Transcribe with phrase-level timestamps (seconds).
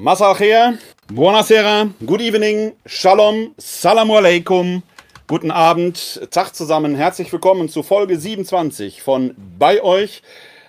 [0.00, 0.36] Masal
[1.08, 4.84] Buonasera, Good Evening, Shalom, Salamu Alaikum,
[5.26, 10.22] guten Abend, Tag zusammen, herzlich willkommen zu Folge 27 von Bei euch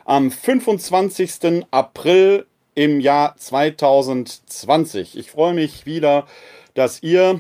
[0.06, 1.68] am 25.
[1.70, 5.16] April im Jahr 2020.
[5.16, 6.26] Ich freue mich wieder,
[6.74, 7.40] dass ihr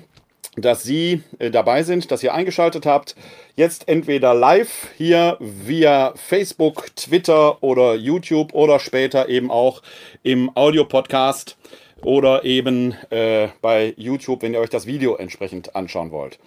[0.61, 3.15] dass Sie äh, dabei sind, dass ihr eingeschaltet habt.
[3.55, 9.81] Jetzt entweder live hier via Facebook, Twitter oder YouTube oder später eben auch
[10.23, 11.57] im Audio-Podcast
[12.01, 16.39] oder eben äh, bei YouTube, wenn ihr euch das Video entsprechend anschauen wollt.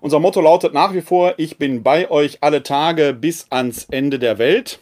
[0.00, 4.18] Unser Motto lautet nach wie vor, ich bin bei euch alle Tage bis ans Ende
[4.18, 4.78] der Welt.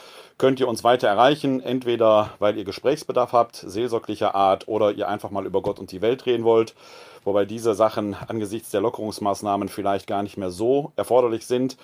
[0.42, 5.30] könnt ihr uns weiter erreichen, entweder weil ihr Gesprächsbedarf habt, seelsorglicher Art, oder ihr einfach
[5.30, 6.74] mal über Gott und die Welt reden wollt,
[7.22, 11.76] wobei diese Sachen angesichts der Lockerungsmaßnahmen vielleicht gar nicht mehr so erforderlich sind,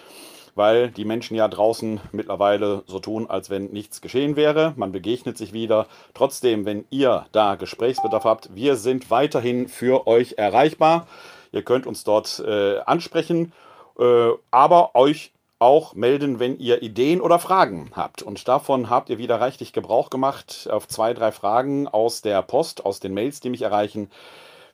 [0.56, 4.72] weil die Menschen ja draußen mittlerweile so tun, als wenn nichts geschehen wäre.
[4.74, 5.86] Man begegnet sich wieder.
[6.12, 11.06] Trotzdem, wenn ihr da Gesprächsbedarf habt, wir sind weiterhin für euch erreichbar.
[11.52, 13.52] Ihr könnt uns dort äh, ansprechen,
[14.00, 18.22] äh, aber euch auch melden, wenn ihr Ideen oder Fragen habt.
[18.22, 20.68] Und davon habt ihr wieder reichlich Gebrauch gemacht.
[20.70, 24.10] Auf zwei, drei Fragen aus der Post, aus den Mails, die mich erreichen,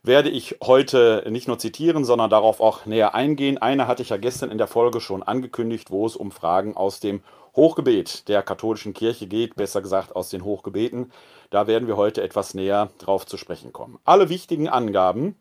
[0.03, 3.57] werde ich heute nicht nur zitieren, sondern darauf auch näher eingehen.
[3.57, 7.01] Eine hatte ich ja gestern in der Folge schon angekündigt, wo es um Fragen aus
[7.01, 7.23] dem
[7.57, 11.13] Hochgebet der katholischen Kirche geht, besser gesagt aus den Hochgebeten.
[11.49, 13.99] Da werden wir heute etwas näher drauf zu sprechen kommen.
[14.05, 15.37] Alle wichtigen Angaben,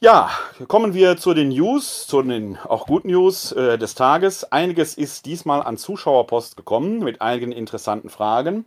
[0.00, 0.30] Ja,
[0.68, 4.52] kommen wir zu den News, zu den auch guten News äh, des Tages.
[4.52, 8.66] Einiges ist diesmal an Zuschauerpost gekommen mit einigen interessanten Fragen.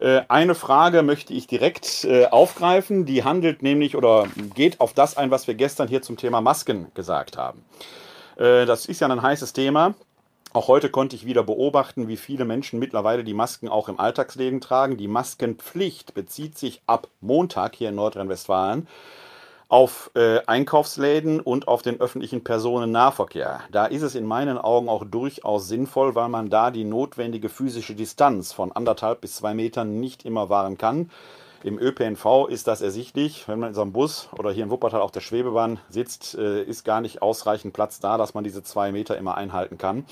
[0.00, 5.16] Äh, eine Frage möchte ich direkt äh, aufgreifen, die handelt nämlich oder geht auf das
[5.16, 7.64] ein, was wir gestern hier zum Thema Masken gesagt haben.
[8.36, 9.94] Äh, das ist ja ein heißes Thema.
[10.54, 14.60] Auch heute konnte ich wieder beobachten, wie viele Menschen mittlerweile die Masken auch im Alltagsleben
[14.60, 14.96] tragen.
[14.96, 18.86] Die Maskenpflicht bezieht sich ab Montag hier in Nordrhein-Westfalen
[19.68, 23.62] auf äh, Einkaufsläden und auf den öffentlichen Personennahverkehr.
[23.72, 27.96] Da ist es in meinen Augen auch durchaus sinnvoll, weil man da die notwendige physische
[27.96, 31.10] Distanz von anderthalb bis zwei Metern nicht immer wahren kann.
[31.64, 33.48] Im ÖPNV ist das ersichtlich.
[33.48, 36.62] Wenn man in so einem Bus oder hier in Wuppertal auf der Schwebebahn sitzt, äh,
[36.62, 40.04] ist gar nicht ausreichend Platz da, dass man diese zwei Meter immer einhalten kann.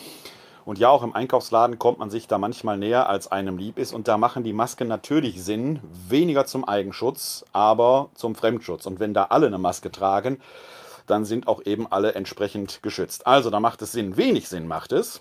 [0.64, 3.92] Und ja, auch im Einkaufsladen kommt man sich da manchmal näher, als einem lieb ist.
[3.92, 8.86] Und da machen die Masken natürlich Sinn, weniger zum Eigenschutz, aber zum Fremdschutz.
[8.86, 10.40] Und wenn da alle eine Maske tragen,
[11.06, 13.26] dann sind auch eben alle entsprechend geschützt.
[13.26, 15.20] Also da macht es Sinn, wenig Sinn macht es,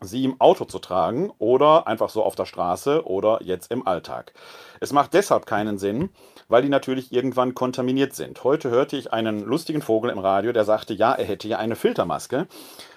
[0.00, 4.32] sie im Auto zu tragen oder einfach so auf der Straße oder jetzt im Alltag.
[4.80, 6.10] Es macht deshalb keinen Sinn,
[6.48, 8.42] weil die natürlich irgendwann kontaminiert sind.
[8.42, 11.76] Heute hörte ich einen lustigen Vogel im Radio, der sagte, ja, er hätte ja eine
[11.76, 12.46] Filtermaske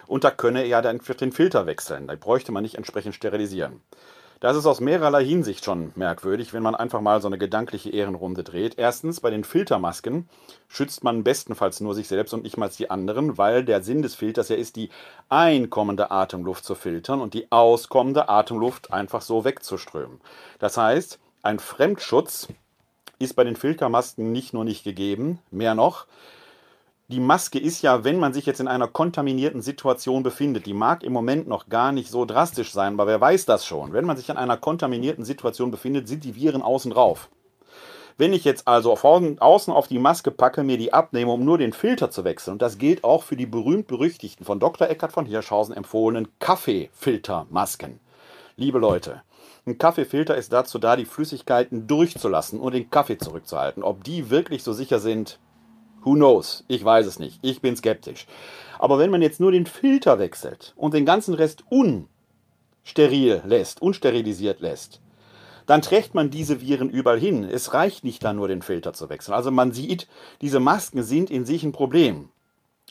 [0.07, 2.07] und da könne er ja dann den Filter wechseln.
[2.07, 3.81] Da bräuchte man nicht entsprechend sterilisieren.
[4.43, 8.43] Das ist aus mehrerlei Hinsicht schon merkwürdig, wenn man einfach mal so eine gedankliche Ehrenrunde
[8.43, 8.77] dreht.
[8.77, 10.27] Erstens, bei den Filtermasken
[10.67, 14.15] schützt man bestenfalls nur sich selbst und nicht mal die anderen, weil der Sinn des
[14.15, 14.89] Filters ja ist, die
[15.29, 20.19] einkommende Atemluft zu filtern und die auskommende Atemluft einfach so wegzuströmen.
[20.59, 22.49] Das heißt, ein Fremdschutz
[23.19, 26.05] ist bei den Filtermasken nicht nur nicht gegeben, mehr noch,
[27.07, 31.03] die Maske ist ja, wenn man sich jetzt in einer kontaminierten Situation befindet, die mag
[31.03, 33.93] im Moment noch gar nicht so drastisch sein, aber wer weiß das schon.
[33.93, 37.29] Wenn man sich in einer kontaminierten Situation befindet, sind die Viren außen drauf.
[38.17, 41.73] Wenn ich jetzt also außen auf die Maske packe, mir die abnehme, um nur den
[41.73, 44.87] Filter zu wechseln, und das gilt auch für die berühmt-berüchtigten von Dr.
[44.87, 47.99] Eckhard von Hirschhausen empfohlenen Kaffeefiltermasken.
[48.55, 49.23] Liebe Leute,
[49.65, 53.81] Ein Kaffeefilter ist dazu da, die Flüssigkeiten durchzulassen und den Kaffee zurückzuhalten.
[53.81, 55.39] Ob die wirklich so sicher sind,
[56.03, 56.63] who knows?
[56.67, 57.39] Ich weiß es nicht.
[57.41, 58.27] Ich bin skeptisch.
[58.79, 64.59] Aber wenn man jetzt nur den Filter wechselt und den ganzen Rest unsteril lässt, unsterilisiert
[64.59, 65.01] lässt,
[65.65, 67.43] dann trägt man diese Viren überall hin.
[67.43, 69.33] Es reicht nicht dann nur den Filter zu wechseln.
[69.33, 70.07] Also man sieht,
[70.41, 72.29] diese Masken sind in sich ein Problem.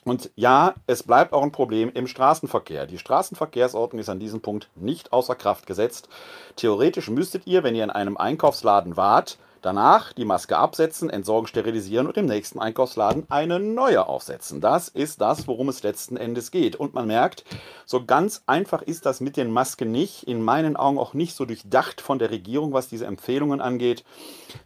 [0.04, 2.86] Und ja, es bleibt auch ein Problem im Straßenverkehr.
[2.86, 6.08] Die Straßenverkehrsordnung ist an diesem Punkt nicht außer Kraft gesetzt.
[6.56, 12.08] Theoretisch müsstet ihr, wenn ihr in einem Einkaufsladen wart, Danach die Maske absetzen, entsorgen, sterilisieren
[12.08, 14.60] und im nächsten Einkaufsladen eine neue aufsetzen.
[14.60, 16.74] Das ist das, worum es letzten Endes geht.
[16.74, 17.44] Und man merkt,
[17.86, 20.24] so ganz einfach ist das mit den Masken nicht.
[20.24, 24.04] In meinen Augen auch nicht so durchdacht von der Regierung, was diese Empfehlungen angeht.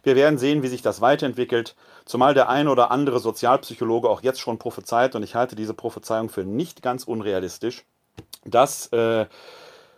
[0.01, 1.75] Wir werden sehen, wie sich das weiterentwickelt.
[2.05, 6.29] Zumal der eine oder andere Sozialpsychologe auch jetzt schon prophezeit, und ich halte diese Prophezeiung
[6.29, 7.85] für nicht ganz unrealistisch,
[8.45, 9.27] dass äh,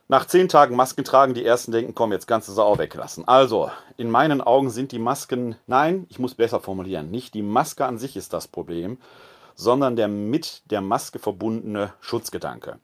[0.10, 3.28] nach zehn Tagen Masken tragen, die ersten denken, komm, jetzt sie auch weglassen.
[3.28, 7.86] Also, in meinen Augen sind die Masken, nein, ich muss besser formulieren, nicht die Maske
[7.86, 8.98] an sich ist das Problem,
[9.54, 12.80] sondern der mit der Maske verbundene Schutzgedanke.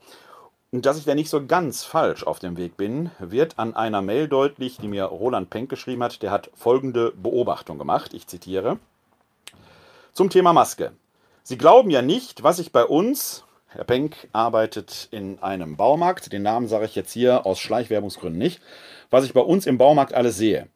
[0.71, 4.01] Und dass ich da nicht so ganz falsch auf dem Weg bin, wird an einer
[4.01, 6.21] Mail deutlich, die mir Roland Penck geschrieben hat.
[6.21, 8.13] Der hat folgende Beobachtung gemacht.
[8.13, 8.77] Ich zitiere.
[10.11, 10.91] Zum Thema Maske.
[11.43, 13.45] Sie glauben ja nicht, was ich bei uns,
[13.75, 16.31] Herr Penck arbeitet in einem Baumarkt.
[16.31, 18.61] Den Namen sage ich jetzt hier aus Schleichwerbungsgründen nicht.
[19.09, 20.69] Was ich bei uns im Baumarkt alles sehe.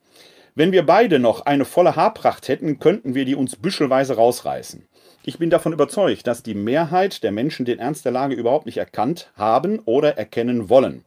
[0.54, 4.86] Wenn wir beide noch eine volle Haarpracht hätten, könnten wir die uns büschelweise rausreißen.
[5.24, 8.78] Ich bin davon überzeugt, dass die Mehrheit der Menschen den Ernst der Lage überhaupt nicht
[8.78, 11.06] erkannt haben oder erkennen wollen.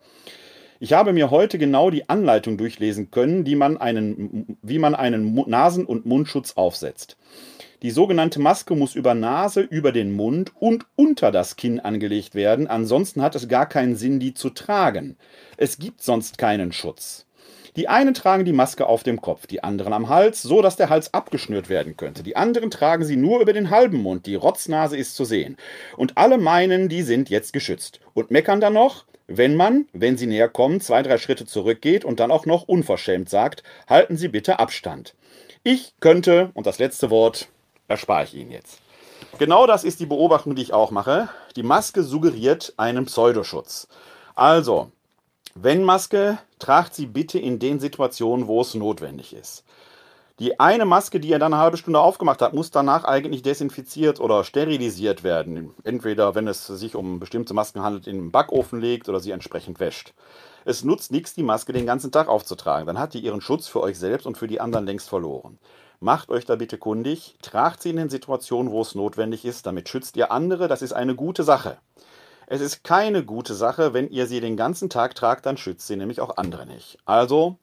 [0.81, 5.85] Ich habe mir heute genau die Anleitung durchlesen können, man einen, wie man einen Nasen-
[5.85, 7.19] und Mundschutz aufsetzt.
[7.83, 12.69] Die sogenannte Maske muss über Nase, über den Mund und unter das Kinn angelegt werden,
[12.69, 15.17] ansonsten hat es gar keinen Sinn, die zu tragen.
[15.57, 17.27] Es gibt sonst keinen Schutz.
[17.75, 20.91] Die einen tragen die Maske auf dem Kopf, die anderen am Hals, so dass der
[20.91, 22.23] Hals abgeschnürt werden könnte.
[22.23, 25.57] Die anderen tragen sie nur über den halben Mund, die Rotznase ist zu sehen.
[25.97, 27.99] Und alle meinen, die sind jetzt geschützt.
[28.15, 32.21] Und meckern dann noch, wenn man, wenn sie näher kommen, zwei, drei Schritte zurückgeht und
[32.21, 35.17] dann auch noch unverschämt sagt, halten Sie bitte Abstand.
[35.65, 37.49] Ich könnte, und das letzte Wort
[37.89, 38.79] erspare ich Ihnen jetzt.
[39.39, 41.29] Genau das ist die Beobachtung, die ich auch mache.
[41.57, 43.89] Die Maske suggeriert einen Pseudoschutz.
[44.35, 44.91] Also,
[45.55, 49.65] wenn Maske, tragt sie bitte in den Situationen, wo es notwendig ist.
[50.39, 54.19] Die eine Maske, die er dann eine halbe Stunde aufgemacht hat, muss danach eigentlich desinfiziert
[54.19, 55.75] oder sterilisiert werden.
[55.85, 59.79] Entweder, wenn es sich um bestimmte Masken handelt, in den Backofen legt oder sie entsprechend
[59.79, 60.15] wäscht.
[60.65, 62.87] Es nutzt nichts, die Maske den ganzen Tag aufzutragen.
[62.87, 65.59] Dann hat die ihren Schutz für euch selbst und für die anderen längst verloren.
[66.03, 69.89] Macht euch da bitte kundig, tragt sie in den Situationen, wo es notwendig ist, damit
[69.89, 71.77] schützt ihr andere, das ist eine gute Sache.
[72.49, 75.95] Es ist keine gute Sache, wenn ihr sie den ganzen Tag tragt, dann schützt sie
[75.95, 76.99] nämlich auch andere nicht.
[77.05, 77.57] Also,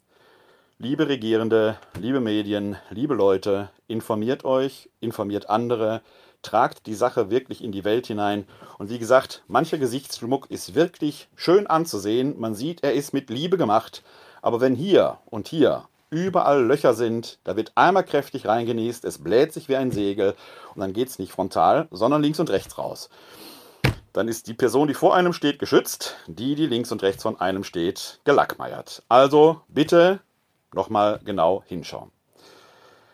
[0.77, 6.01] liebe Regierende, liebe Medien, liebe Leute, informiert euch, informiert andere,
[6.41, 8.45] tragt die Sache wirklich in die Welt hinein.
[8.77, 12.39] Und wie gesagt, mancher Gesichtsschmuck ist wirklich schön anzusehen.
[12.39, 14.01] Man sieht, er ist mit Liebe gemacht.
[14.41, 17.39] Aber wenn hier und hier überall Löcher sind.
[17.43, 20.35] Da wird einmal kräftig reingenießt, es bläht sich wie ein Segel
[20.75, 23.09] und dann geht es nicht frontal, sondern links und rechts raus.
[24.13, 27.39] Dann ist die Person, die vor einem steht, geschützt, die, die links und rechts von
[27.39, 29.03] einem steht, gelackmeiert.
[29.07, 30.19] Also bitte
[30.73, 32.11] nochmal genau hinschauen.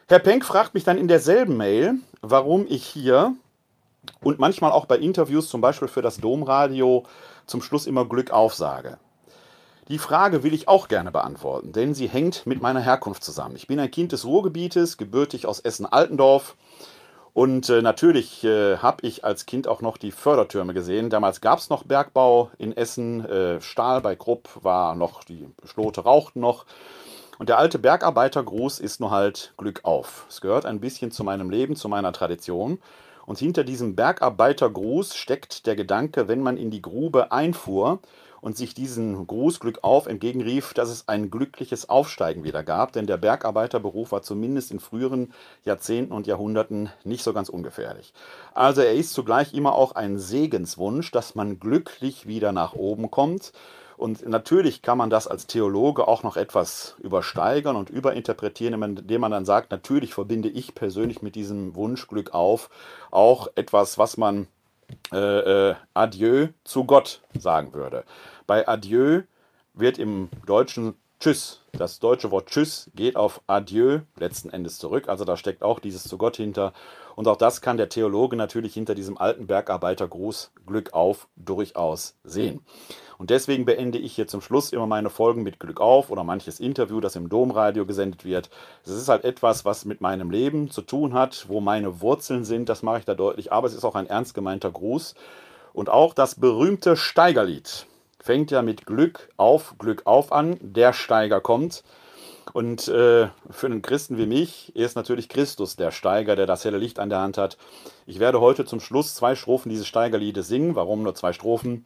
[0.07, 3.33] Herr Penck fragt mich dann in derselben Mail, warum ich hier
[4.21, 7.03] und manchmal auch bei Interviews, zum Beispiel für das Domradio,
[7.47, 8.99] zum Schluss immer Glück aufsage.
[9.87, 13.55] Die Frage will ich auch gerne beantworten, denn sie hängt mit meiner Herkunft zusammen.
[13.55, 16.55] Ich bin ein Kind des Ruhrgebietes, gebürtig aus Essen-Altendorf.
[17.33, 21.11] Und äh, natürlich äh, habe ich als Kind auch noch die Fördertürme gesehen.
[21.11, 23.25] Damals gab es noch Bergbau in Essen.
[23.25, 26.65] Äh, Stahl bei Krupp war noch, die Schlote rauchten noch.
[27.37, 30.25] Und der alte Bergarbeitergruß ist nur halt Glück auf.
[30.29, 32.79] Es gehört ein bisschen zu meinem Leben, zu meiner Tradition.
[33.27, 37.99] Und hinter diesem Bergarbeitergruß steckt der Gedanke, wenn man in die Grube einfuhr,
[38.45, 43.17] und sich diesen Grußglück auf entgegenrief, dass es ein glückliches Aufsteigen wieder gab, denn der
[43.17, 45.33] Bergarbeiterberuf war zumindest in früheren
[45.63, 48.13] Jahrzehnten und Jahrhunderten nicht so ganz ungefährlich.
[48.53, 53.51] Also er ist zugleich immer auch ein Segenswunsch, dass man glücklich wieder nach oben kommt.
[53.97, 59.31] Und natürlich kann man das als Theologe auch noch etwas übersteigern und überinterpretieren, indem man
[59.31, 62.69] dann sagt, natürlich verbinde ich persönlich mit diesem Wunschglück auf
[63.09, 64.45] auch etwas, was man
[65.13, 68.03] äh, äh, Adieu zu Gott sagen würde.
[68.47, 69.21] Bei Adieu
[69.73, 75.09] wird im Deutschen Tschüss Das deutsche Wort Tschüss geht auf Adieu letzten Endes zurück.
[75.09, 76.71] Also da steckt auch dieses zu Gott hinter.
[77.15, 82.63] Und auch das kann der Theologe natürlich hinter diesem alten Bergarbeitergruß Glück auf durchaus sehen.
[83.17, 86.59] Und deswegen beende ich hier zum Schluss immer meine Folgen mit Glück auf oder manches
[86.59, 88.51] Interview, das im Domradio gesendet wird.
[88.83, 92.69] Es ist halt etwas, was mit meinem Leben zu tun hat, wo meine Wurzeln sind,
[92.69, 93.51] das mache ich da deutlich.
[93.51, 95.15] Aber es ist auch ein ernst gemeinter Gruß.
[95.73, 97.87] Und auch das berühmte Steigerlied
[98.25, 100.57] fängt ja mit Glück auf, Glück auf an.
[100.59, 101.83] Der Steiger kommt.
[102.53, 106.79] Und äh, für einen Christen wie mich ist natürlich Christus der Steiger, der das helle
[106.79, 107.57] Licht an der Hand hat.
[108.07, 110.75] Ich werde heute zum Schluss zwei Strophen dieses Steigerliedes singen.
[110.75, 111.85] Warum nur zwei Strophen?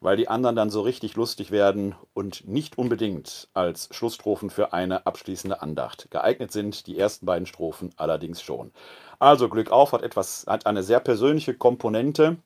[0.00, 5.06] Weil die anderen dann so richtig lustig werden und nicht unbedingt als Schlussstrophen für eine
[5.06, 6.86] abschließende Andacht geeignet sind.
[6.86, 8.72] Die ersten beiden Strophen allerdings schon.
[9.18, 12.38] Also Glück auf hat etwas, hat eine sehr persönliche Komponente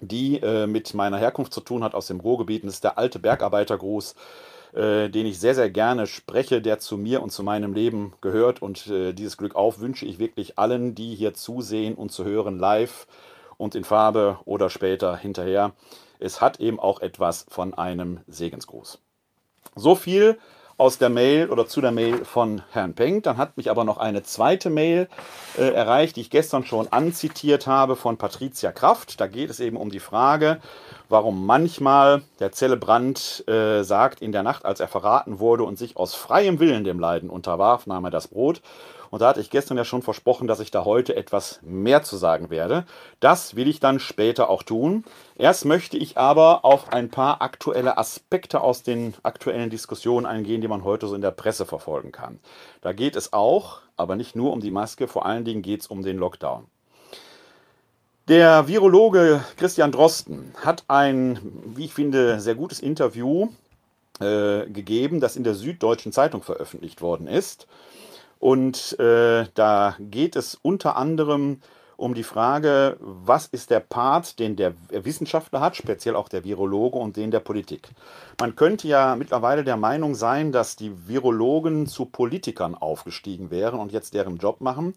[0.00, 2.64] die äh, mit meiner Herkunft zu tun hat aus dem Ruhrgebiet.
[2.64, 4.14] das ist der alte Bergarbeitergruß,
[4.72, 8.62] äh, den ich sehr, sehr gerne spreche, der zu mir und zu meinem Leben gehört.
[8.62, 12.58] Und äh, dieses Glück auf wünsche ich wirklich allen, die hier zusehen und zu hören,
[12.58, 13.06] live
[13.56, 15.72] und in Farbe oder später hinterher.
[16.18, 18.98] Es hat eben auch etwas von einem Segensgruß.
[19.74, 20.38] So viel
[20.80, 23.24] aus der Mail oder zu der Mail von Herrn Penck.
[23.24, 25.10] Dann hat mich aber noch eine zweite Mail
[25.58, 29.20] äh, erreicht, die ich gestern schon anzitiert habe von Patricia Kraft.
[29.20, 30.58] Da geht es eben um die Frage,
[31.10, 35.98] warum manchmal der Zellebrand äh, sagt, in der Nacht, als er verraten wurde und sich
[35.98, 38.62] aus freiem Willen dem Leiden unterwarf, nahm er das Brot.
[39.10, 42.16] Und da hatte ich gestern ja schon versprochen, dass ich da heute etwas mehr zu
[42.16, 42.84] sagen werde.
[43.18, 45.04] Das will ich dann später auch tun.
[45.36, 50.68] Erst möchte ich aber auf ein paar aktuelle Aspekte aus den aktuellen Diskussionen eingehen, die
[50.68, 52.38] man heute so in der Presse verfolgen kann.
[52.82, 55.86] Da geht es auch, aber nicht nur um die Maske, vor allen Dingen geht es
[55.88, 56.66] um den Lockdown.
[58.28, 61.40] Der Virologe Christian Drosten hat ein,
[61.74, 63.48] wie ich finde, sehr gutes Interview
[64.20, 67.66] äh, gegeben, das in der Süddeutschen Zeitung veröffentlicht worden ist.
[68.40, 71.60] Und äh, da geht es unter anderem
[71.98, 76.96] um die Frage, was ist der Part, den der Wissenschaftler hat, speziell auch der Virologe
[76.96, 77.90] und den der Politik.
[78.40, 83.92] Man könnte ja mittlerweile der Meinung sein, dass die Virologen zu Politikern aufgestiegen wären und
[83.92, 84.94] jetzt deren Job machen.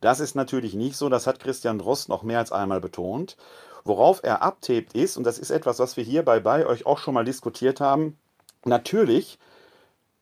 [0.00, 3.36] Das ist natürlich nicht so, das hat Christian Drost noch mehr als einmal betont.
[3.84, 6.98] Worauf er abtebt ist, und das ist etwas, was wir hier bei, bei euch auch
[6.98, 8.18] schon mal diskutiert haben,
[8.64, 9.38] natürlich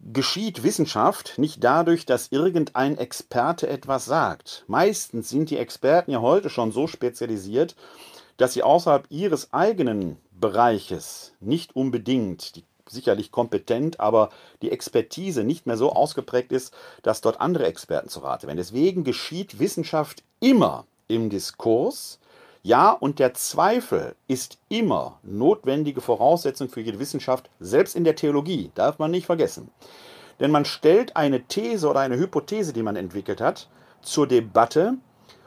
[0.00, 4.64] geschieht Wissenschaft nicht dadurch, dass irgendein Experte etwas sagt.
[4.67, 7.75] Meistens sind die Experten ja heute schon so spezialisiert,
[8.37, 14.31] dass sie außerhalb ihres eigenen Bereiches nicht unbedingt, die, sicherlich kompetent, aber
[14.62, 18.57] die Expertise nicht mehr so ausgeprägt ist, dass dort andere Experten zu Rate werden.
[18.57, 22.21] Deswegen geschieht Wissenschaft immer im Diskurs,
[22.68, 28.70] ja, und der Zweifel ist immer notwendige Voraussetzung für jede Wissenschaft, selbst in der Theologie,
[28.75, 29.70] darf man nicht vergessen.
[30.38, 33.70] Denn man stellt eine These oder eine Hypothese, die man entwickelt hat,
[34.02, 34.98] zur Debatte,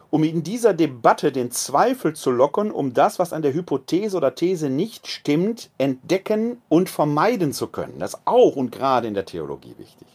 [0.10, 4.34] um in dieser Debatte den Zweifel zu lockern, um das, was an der Hypothese oder
[4.34, 8.00] These nicht stimmt, entdecken und vermeiden zu können.
[8.00, 10.08] Das ist auch und gerade in der Theologie wichtig.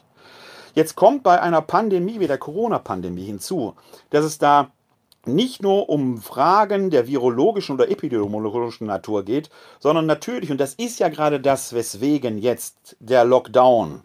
[0.75, 3.75] Jetzt kommt bei einer Pandemie wie der Corona-Pandemie hinzu,
[4.11, 4.73] dass es da
[5.27, 10.99] nicht nur um Fragen der virologischen oder epidemiologischen Natur geht, sondern natürlich, und das ist
[11.01, 14.03] ja gerade das, weswegen jetzt der Lockdown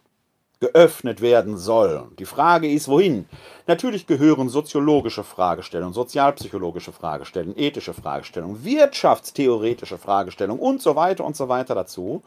[0.61, 2.07] geöffnet werden soll.
[2.19, 3.25] Die Frage ist, wohin?
[3.65, 11.49] Natürlich gehören soziologische Fragestellungen, sozialpsychologische Fragestellungen, ethische Fragestellungen, wirtschaftstheoretische Fragestellungen und so weiter und so
[11.49, 12.21] weiter dazu.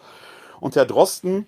[0.61, 1.47] Und Herr Drosten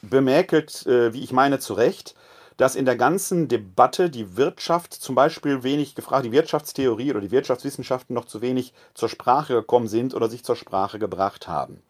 [0.00, 2.14] bemäkelt, äh, wie ich meine, zu Recht,
[2.56, 7.30] dass in der ganzen Debatte die Wirtschaft zum Beispiel wenig gefragt, die Wirtschaftstheorie oder die
[7.30, 11.82] Wirtschaftswissenschaften noch zu wenig zur Sprache gekommen sind oder sich zur Sprache gebracht haben.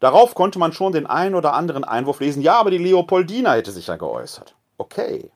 [0.00, 3.72] Darauf konnte man schon den einen oder anderen Einwurf lesen, ja, aber die Leopoldina hätte
[3.72, 4.54] sich ja geäußert.
[4.78, 5.30] Okay.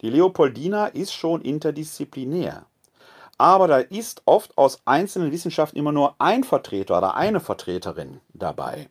[0.00, 2.66] Die Leopoldina ist schon interdisziplinär.
[3.38, 8.90] Aber da ist oft aus einzelnen Wissenschaften immer nur ein Vertreter oder eine Vertreterin dabei.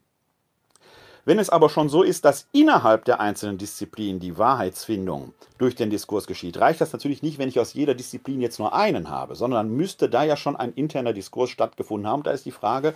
[1.26, 5.90] Wenn es aber schon so ist, dass innerhalb der einzelnen Disziplinen die Wahrheitsfindung durch den
[5.90, 9.36] Diskurs geschieht, reicht das natürlich nicht, wenn ich aus jeder Disziplin jetzt nur einen habe,
[9.36, 12.24] sondern müsste da ja schon ein interner Diskurs stattgefunden haben.
[12.24, 12.94] Da ist die Frage,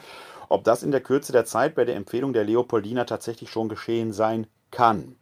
[0.49, 4.13] ob das in der Kürze der Zeit bei der Empfehlung der Leopoldina tatsächlich schon geschehen
[4.13, 5.15] sein kann.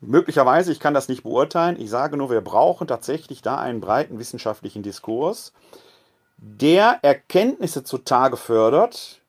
[0.00, 1.78] Möglicherweise, ich kann das nicht beurteilen.
[1.78, 5.52] Ich sage nur, wir brauchen tatsächlich da einen breiten wissenschaftlichen Diskurs,
[6.38, 9.19] der Erkenntnisse zutage fördert,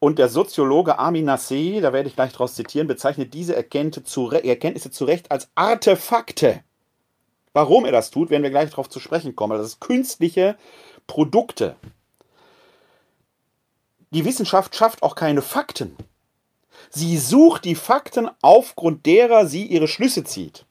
[0.00, 5.04] und der Soziologe Armin Nassé, da werde ich gleich daraus zitieren, bezeichnet diese Erkenntnisse zu
[5.04, 6.64] Recht als Artefakte.
[7.52, 9.58] Warum er das tut, werden wir gleich darauf zu sprechen kommen.
[9.58, 10.56] Das ist künstliche
[11.06, 11.76] Produkte.
[14.10, 15.96] Die Wissenschaft schafft auch keine Fakten.
[16.88, 20.64] Sie sucht die Fakten, aufgrund derer sie ihre Schlüsse zieht.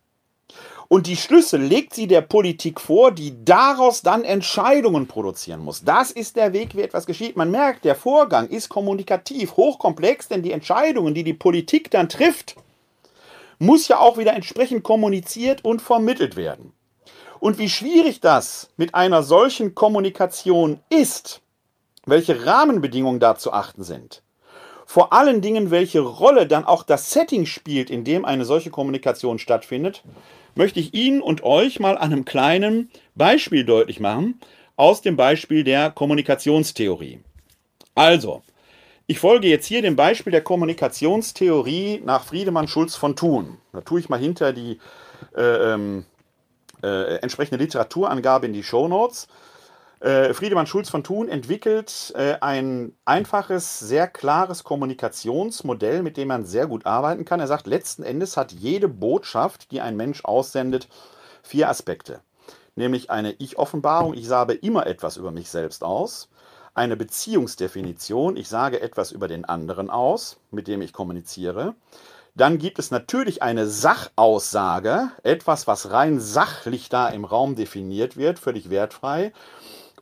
[0.89, 5.83] Und die Schlüsse legt sie der Politik vor, die daraus dann Entscheidungen produzieren muss.
[5.83, 7.37] Das ist der Weg, wie etwas geschieht.
[7.37, 12.55] Man merkt, der Vorgang ist kommunikativ, hochkomplex, denn die Entscheidungen, die die Politik dann trifft,
[13.59, 16.73] muss ja auch wieder entsprechend kommuniziert und vermittelt werden.
[17.39, 21.41] Und wie schwierig das mit einer solchen Kommunikation ist,
[22.07, 24.23] welche Rahmenbedingungen da zu achten sind,
[24.87, 29.37] vor allen Dingen, welche Rolle dann auch das Setting spielt, in dem eine solche Kommunikation
[29.37, 30.01] stattfindet,
[30.59, 34.41] möchte ich Ihnen und euch mal an einem kleinen Beispiel deutlich machen,
[34.75, 37.21] aus dem Beispiel der Kommunikationstheorie.
[37.95, 38.43] Also,
[39.07, 43.57] ich folge jetzt hier dem Beispiel der Kommunikationstheorie nach Friedemann Schulz von Thun.
[43.71, 44.79] Da tue ich mal hinter die
[45.33, 46.05] äh, ähm,
[46.83, 49.29] äh, entsprechende Literaturangabe in die Show Notes.
[49.99, 56.45] Äh, Friedemann Schulz von Thun entwickelt äh, ein einfaches, sehr klares Kommunikationsmodell, mit dem man
[56.45, 57.41] sehr gut arbeiten kann.
[57.41, 60.87] Er sagt, letzten Endes hat jede Botschaft, die ein Mensch aussendet,
[61.43, 62.21] vier Aspekte.
[62.75, 66.29] Nämlich eine Ich-Offenbarung, ich sage immer etwas über mich selbst aus.
[66.73, 71.75] Eine Beziehungsdefinition, ich sage etwas über den anderen aus, mit dem ich kommuniziere.
[72.35, 78.39] Dann gibt es natürlich eine Sachaussage, etwas, was rein sachlich da im Raum definiert wird,
[78.39, 79.33] völlig wertfrei.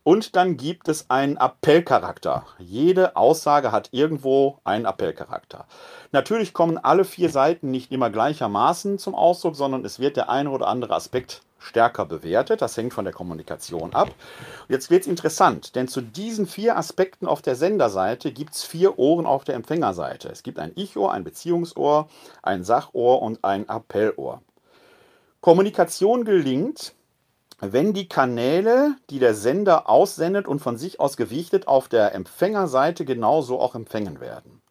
[0.08, 2.46] Und dann gibt es einen Appellcharakter.
[2.60, 5.66] Jede Aussage hat irgendwo einen Appellcharakter.
[6.14, 10.50] Natürlich kommen alle vier Seiten nicht immer gleichermaßen zum Ausdruck, sondern es wird der eine
[10.52, 12.62] oder andere Aspekt stärker bewertet.
[12.62, 14.08] Das hängt von der Kommunikation ab.
[14.70, 18.98] Jetzt wird es interessant, denn zu diesen vier Aspekten auf der Senderseite gibt es vier
[18.98, 20.30] Ohren auf der Empfängerseite.
[20.30, 22.08] Es gibt ein Ich-Ohr, ein Beziehungsohr,
[22.42, 24.42] ein Sachohr und ein Appellohr.
[25.42, 26.94] Kommunikation gelingt,
[27.60, 33.06] wenn die Kanäle, die der Sender aussendet und von sich aus gewichtet, auf der Empfängerseite
[33.06, 34.62] genauso auch empfangen werden.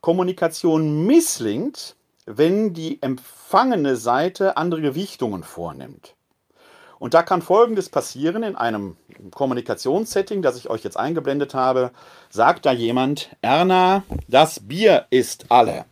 [0.00, 1.96] Kommunikation misslingt,
[2.26, 6.14] wenn die empfangene Seite andere Gewichtungen vornimmt.
[6.98, 8.96] Und da kann Folgendes passieren in einem
[9.32, 11.92] Kommunikationssetting, das ich euch jetzt eingeblendet habe.
[12.28, 15.86] Sagt da jemand, Erna, das Bier ist alle.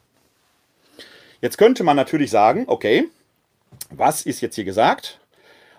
[1.41, 3.09] Jetzt könnte man natürlich sagen, okay,
[3.91, 5.18] was ist jetzt hier gesagt?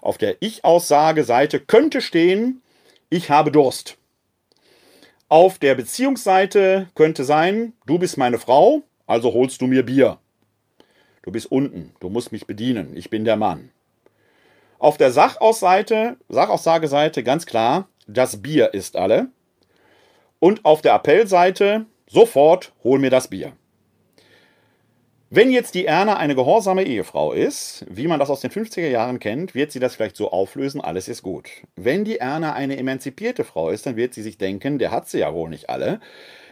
[0.01, 2.61] Auf der Ich-Aussage-Seite könnte stehen,
[3.09, 3.97] ich habe Durst.
[5.27, 10.17] Auf der Beziehungsseite könnte sein, du bist meine Frau, also holst du mir Bier.
[11.21, 13.71] Du bist unten, du musst mich bedienen, ich bin der Mann.
[14.79, 19.27] Auf der Sachausseite, Sachaussageseite ganz klar, das Bier ist alle.
[20.39, 23.51] Und auf der Appellseite, sofort hol mir das Bier.
[25.31, 29.19] Wenn jetzt die Erna eine gehorsame Ehefrau ist, wie man das aus den 50er Jahren
[29.19, 31.49] kennt, wird sie das vielleicht so auflösen, alles ist gut.
[31.75, 35.19] Wenn die Erna eine emanzipierte Frau ist, dann wird sie sich denken, der hat sie
[35.19, 35.99] ja wohl nicht alle.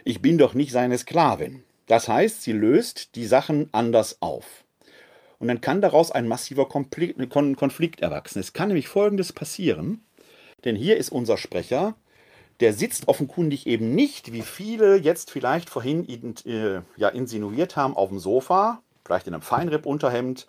[0.04, 1.64] Ich bin doch nicht seine Sklavin.
[1.86, 4.62] Das heißt, sie löst die Sachen anders auf.
[5.40, 8.38] Und dann kann daraus ein massiver Konflikt erwachsen.
[8.38, 10.04] Es kann nämlich Folgendes passieren,
[10.64, 11.96] denn hier ist unser Sprecher
[12.60, 16.06] der sitzt offenkundig eben nicht, wie viele jetzt vielleicht vorhin
[16.44, 20.46] äh, ja, insinuiert haben, auf dem Sofa, vielleicht in einem Feinripp-Unterhemd,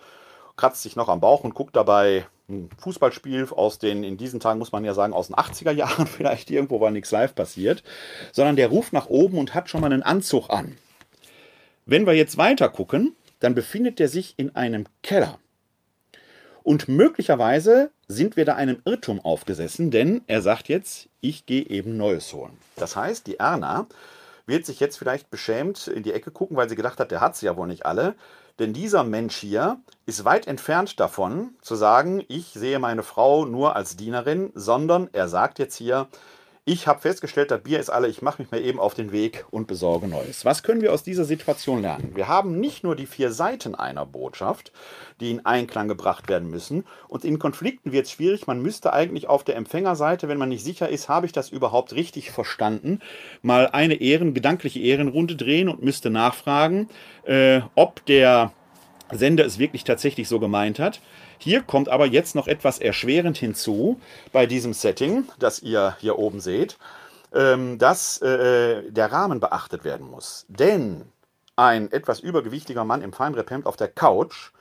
[0.56, 4.60] kratzt sich noch am Bauch und guckt dabei ein Fußballspiel aus den, in diesen Tagen
[4.60, 7.84] muss man ja sagen, aus den 80er Jahren vielleicht irgendwo, weil nichts live passiert,
[8.32, 10.78] sondern der ruft nach oben und hat schon mal einen Anzug an.
[11.86, 15.40] Wenn wir jetzt weiter gucken, dann befindet er sich in einem Keller.
[16.70, 21.98] Und möglicherweise sind wir da einem Irrtum aufgesessen, denn er sagt jetzt, ich gehe eben
[21.98, 22.60] Neues holen.
[22.76, 23.88] Das heißt, die Erna
[24.46, 27.36] wird sich jetzt vielleicht beschämt in die Ecke gucken, weil sie gedacht hat, der hat
[27.36, 28.14] sie ja wohl nicht alle.
[28.60, 33.76] Denn dieser Mensch hier ist weit entfernt davon, zu sagen, ich sehe meine Frau nur
[33.76, 36.08] als Dienerin, sondern er sagt jetzt hier,
[36.70, 39.44] ich habe festgestellt, das Bier ist alle, ich mache mich mal eben auf den Weg
[39.50, 40.46] und besorge Neues.
[40.46, 42.12] Was können wir aus dieser Situation lernen?
[42.14, 44.72] Wir haben nicht nur die vier Seiten einer Botschaft,
[45.20, 46.86] die in Einklang gebracht werden müssen.
[47.08, 48.46] Und in Konflikten wird es schwierig.
[48.46, 51.94] Man müsste eigentlich auf der Empfängerseite, wenn man nicht sicher ist, habe ich das überhaupt
[51.94, 53.00] richtig verstanden,
[53.42, 56.88] mal eine Ehren, gedankliche Ehrenrunde drehen und müsste nachfragen,
[57.24, 58.54] äh, ob der
[59.12, 61.02] Sender es wirklich tatsächlich so gemeint hat.
[61.38, 64.00] Hier kommt aber jetzt noch etwas erschwerend hinzu
[64.32, 66.78] bei diesem Setting, das ihr hier oben seht,
[67.34, 70.46] ähm, dass äh, der Rahmen beachtet werden muss.
[70.48, 71.06] Denn
[71.56, 74.52] ein etwas übergewichtiger Mann im Feinrepphemd auf der Couch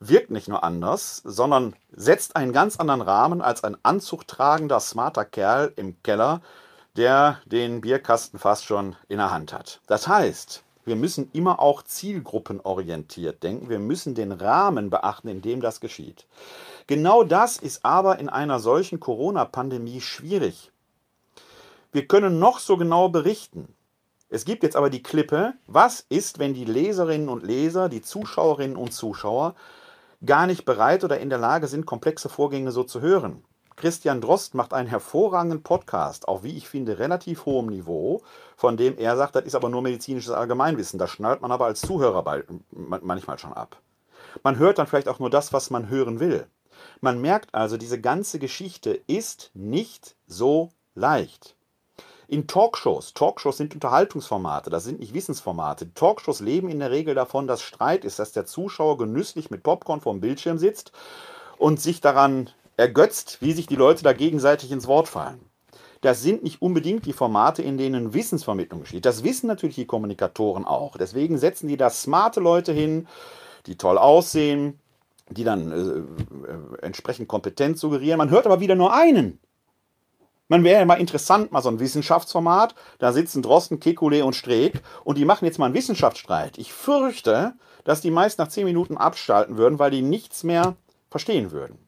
[0.00, 5.72] wirkt nicht nur anders, sondern setzt einen ganz anderen Rahmen als ein anzugtragender, smarter Kerl
[5.76, 6.40] im Keller,
[6.96, 9.80] der den Bierkasten fast schon in der Hand hat.
[9.86, 13.68] Das heißt, wir müssen immer auch zielgruppenorientiert denken.
[13.68, 16.26] Wir müssen den Rahmen beachten, in dem das geschieht.
[16.86, 20.70] Genau das ist aber in einer solchen Corona-Pandemie schwierig.
[21.92, 23.74] Wir können noch so genau berichten.
[24.28, 28.76] Es gibt jetzt aber die Klippe, was ist, wenn die Leserinnen und Leser, die Zuschauerinnen
[28.76, 29.54] und Zuschauer
[30.26, 33.44] gar nicht bereit oder in der Lage sind, komplexe Vorgänge so zu hören?
[33.76, 38.22] Christian Drost macht einen hervorragenden Podcast, auf wie ich finde relativ hohem Niveau,
[38.56, 40.98] von dem er sagt, das ist aber nur medizinisches Allgemeinwissen.
[40.98, 43.76] Das schnallt man aber als Zuhörer manchmal schon ab.
[44.42, 46.46] Man hört dann vielleicht auch nur das, was man hören will.
[47.00, 51.56] Man merkt also, diese ganze Geschichte ist nicht so leicht.
[52.26, 55.92] In Talkshows, Talkshows sind Unterhaltungsformate, das sind nicht Wissensformate.
[55.92, 60.00] Talkshows leben in der Regel davon, dass Streit ist, dass der Zuschauer genüsslich mit Popcorn
[60.00, 60.92] vorm Bildschirm sitzt
[61.58, 65.40] und sich daran ergötzt, wie sich die Leute da gegenseitig ins Wort fallen.
[66.00, 69.06] Das sind nicht unbedingt die Formate, in denen Wissensvermittlung geschieht.
[69.06, 70.98] Das wissen natürlich die Kommunikatoren auch.
[70.98, 73.08] Deswegen setzen die da smarte Leute hin,
[73.66, 74.78] die toll aussehen,
[75.30, 75.76] die dann äh,
[76.50, 78.18] äh, entsprechend kompetent suggerieren.
[78.18, 79.40] Man hört aber wieder nur einen.
[80.48, 82.74] Man wäre ja mal interessant, mal so ein Wissenschaftsformat.
[82.98, 86.58] Da sitzen Drosten, Kekulé und Streeck und die machen jetzt mal einen Wissenschaftsstreit.
[86.58, 90.76] Ich fürchte, dass die meist nach zehn Minuten abstalten würden, weil die nichts mehr
[91.08, 91.78] verstehen würden.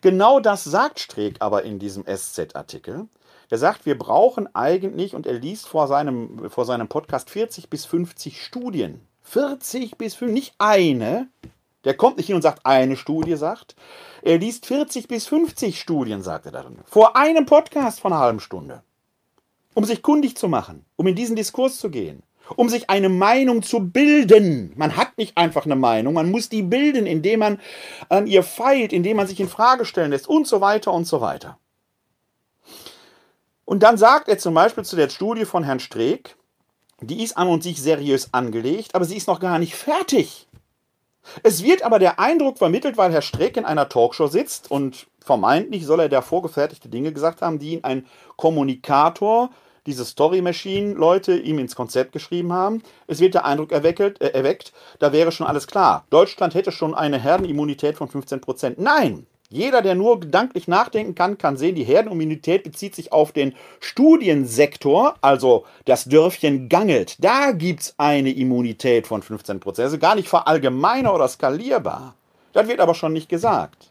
[0.00, 3.08] Genau das sagt Streeck aber in diesem SZ-Artikel.
[3.50, 7.86] Der sagt, wir brauchen eigentlich, und er liest vor seinem, vor seinem Podcast 40 bis
[7.86, 9.00] 50 Studien.
[9.22, 11.28] 40 bis 50, nicht eine,
[11.84, 13.74] der kommt nicht hin und sagt, eine Studie sagt.
[14.22, 16.78] Er liest 40 bis 50 Studien, sagt er darin.
[16.84, 18.82] Vor einem Podcast von einer halben Stunde.
[19.74, 22.22] Um sich kundig zu machen, um in diesen Diskurs zu gehen,
[22.56, 24.72] um sich eine Meinung zu bilden.
[24.76, 27.60] Man hat nicht einfach eine Meinung, man muss die bilden, indem man
[28.08, 31.20] an ihr feilt, indem man sich in Frage stellen lässt und so weiter und so
[31.20, 31.58] weiter.
[33.64, 36.36] Und dann sagt er zum Beispiel zu der Studie von Herrn Streeck,
[37.00, 40.48] die ist an und sich seriös angelegt, aber sie ist noch gar nicht fertig.
[41.42, 45.84] Es wird aber der Eindruck vermittelt, weil Herr Streeck in einer Talkshow sitzt und vermeintlich
[45.84, 48.06] soll er da vorgefertigte Dinge gesagt haben, die ihn ein
[48.36, 49.50] Kommunikator,
[49.88, 52.82] diese Story Machine Leute ihm ins Konzept geschrieben haben.
[53.06, 56.04] Es wird der Eindruck erweckelt, äh, erweckt, da wäre schon alles klar.
[56.10, 58.78] Deutschland hätte schon eine Herdenimmunität von 15 Prozent.
[58.78, 63.54] Nein, jeder, der nur gedanklich nachdenken kann, kann sehen, die Herdenimmunität bezieht sich auf den
[63.80, 67.16] Studiensektor, also das Dörfchen Gangelt.
[67.24, 69.86] Da gibt es eine Immunität von 15 Prozent.
[69.86, 72.14] Also gar nicht verallgemeiner oder skalierbar.
[72.52, 73.90] Das wird aber schon nicht gesagt.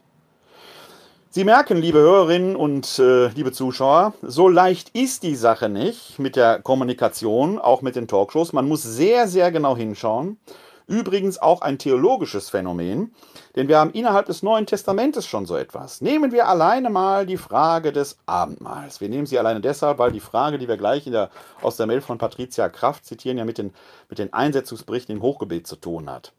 [1.30, 6.36] Sie merken, liebe Hörerinnen und äh, liebe Zuschauer, so leicht ist die Sache nicht mit
[6.36, 8.54] der Kommunikation, auch mit den Talkshows.
[8.54, 10.38] Man muss sehr, sehr genau hinschauen.
[10.86, 13.14] Übrigens auch ein theologisches Phänomen,
[13.56, 16.00] denn wir haben innerhalb des Neuen Testamentes schon so etwas.
[16.00, 19.02] Nehmen wir alleine mal die Frage des Abendmahls.
[19.02, 21.28] Wir nehmen sie alleine deshalb, weil die Frage, die wir gleich der,
[21.60, 23.74] aus der Mail von Patricia Kraft zitieren, ja mit den,
[24.08, 26.32] mit den Einsetzungsberichten im Hochgebet zu tun hat.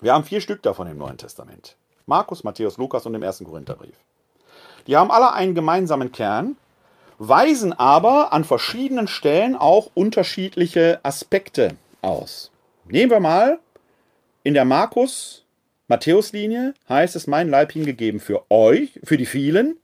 [0.00, 1.76] Wir haben vier Stück davon im Neuen Testament.
[2.06, 3.96] Markus, Matthäus, Lukas und im ersten Korintherbrief.
[4.86, 6.56] Die haben alle einen gemeinsamen Kern,
[7.18, 12.50] weisen aber an verschiedenen Stellen auch unterschiedliche Aspekte aus.
[12.86, 13.58] Nehmen wir mal
[14.44, 19.76] in der Markus-Matthäus-Linie heißt es, mein Leib hingegeben für euch, für die vielen.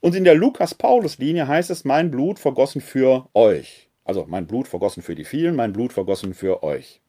[0.00, 3.90] Und in der Lukas-Paulus-Linie heißt es, mein Blut vergossen für euch.
[4.04, 7.02] Also mein Blut vergossen für die vielen, mein Blut vergossen für euch.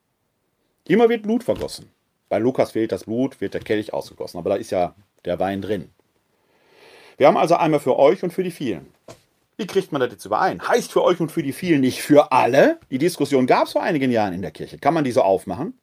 [0.85, 1.89] Immer wird Blut vergossen.
[2.27, 5.61] Bei Lukas fehlt das Blut, wird der Kelch ausgegossen, aber da ist ja der Wein
[5.61, 5.91] drin.
[7.17, 8.87] Wir haben also einmal für euch und für die vielen.
[9.57, 10.67] Wie kriegt man das jetzt überein?
[10.67, 12.79] Heißt für euch und für die vielen nicht für alle?
[12.89, 14.79] Die Diskussion gab es vor einigen Jahren in der Kirche.
[14.79, 15.77] Kann man die so aufmachen?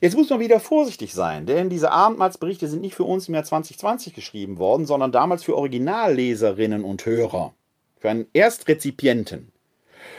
[0.00, 3.44] Jetzt muss man wieder vorsichtig sein, denn diese Abendmahlsberichte sind nicht für uns im Jahr
[3.44, 7.54] 2020 geschrieben worden, sondern damals für Originalleserinnen und Hörer,
[8.00, 9.52] für einen Erstrezipienten.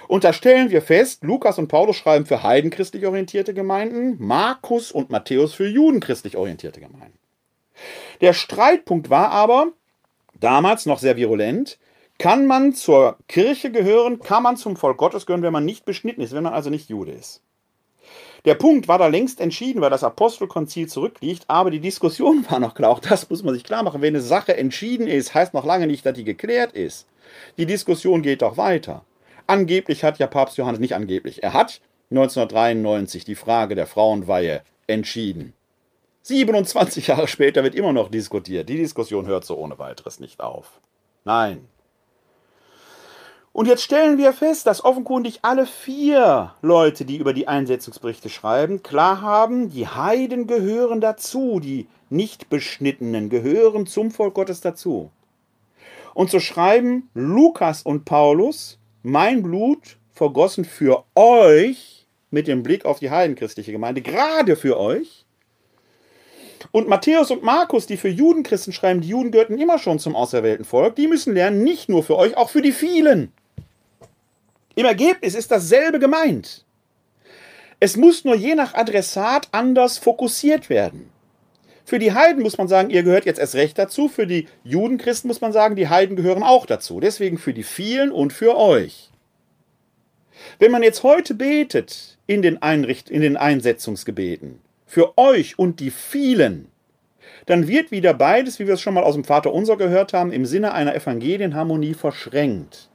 [0.08, 5.10] Und da stellen wir fest, Lukas und Paulus schreiben für heidenchristlich orientierte Gemeinden, Markus und
[5.10, 7.20] Matthäus für judenchristlich orientierte Gemeinden.
[8.22, 9.74] Der Streitpunkt war aber,
[10.44, 11.80] damals noch sehr virulent,
[12.20, 16.22] kann man zur Kirche gehören, kann man zum Volk Gottes gehören, wenn man nicht beschnitten
[16.22, 17.42] ist, wenn man also nicht Jude ist.
[18.46, 22.76] Der Punkt war da längst entschieden, weil das Apostelkonzil zurückliegt, aber die Diskussion war noch
[22.76, 22.92] klar.
[22.92, 24.02] Auch das muss man sich klar machen.
[24.02, 27.08] Wenn eine Sache entschieden ist, heißt noch lange nicht, dass die geklärt ist.
[27.58, 29.06] Die Diskussion geht doch weiter.
[29.48, 35.54] Angeblich hat ja Papst Johannes, nicht angeblich, er hat 1993 die Frage der Frauenweihe entschieden.
[36.24, 38.68] 27 Jahre später wird immer noch diskutiert.
[38.70, 40.82] Die Diskussion hört so ohne weiteres nicht auf.
[41.26, 41.68] Nein,
[43.56, 48.82] und jetzt stellen wir fest, dass offenkundig alle vier Leute, die über die Einsetzungsberichte schreiben,
[48.82, 55.12] klar haben, die Heiden gehören dazu, die Nichtbeschnittenen gehören zum Volk Gottes dazu.
[56.16, 62.98] Und so schreiben Lukas und Paulus, mein Blut vergossen für euch, mit dem Blick auf
[62.98, 65.23] die heidenchristliche Gemeinde, gerade für euch.
[66.74, 70.66] Und Matthäus und Markus, die für Judenchristen schreiben, die Juden gehörten immer schon zum auserwählten
[70.66, 73.32] Volk, die müssen lernen, nicht nur für euch, auch für die vielen.
[74.74, 76.66] Im Ergebnis ist dasselbe gemeint.
[77.80, 81.12] Es muss nur je nach Adressat anders fokussiert werden.
[81.86, 84.08] Für die Heiden muss man sagen, ihr gehört jetzt erst recht dazu.
[84.08, 87.00] Für die Judenchristen muss man sagen, die Heiden gehören auch dazu.
[87.00, 89.12] Deswegen für die vielen und für euch.
[90.58, 94.63] Wenn man jetzt heute betet in den, Einricht in den Einsetzungsgebeten,
[94.94, 96.68] für euch und die vielen,
[97.48, 100.32] dann wird wieder beides, wie wir es schon mal aus dem Vater Unser gehört haben,
[100.32, 102.90] im Sinne einer Evangelienharmonie verschränkt.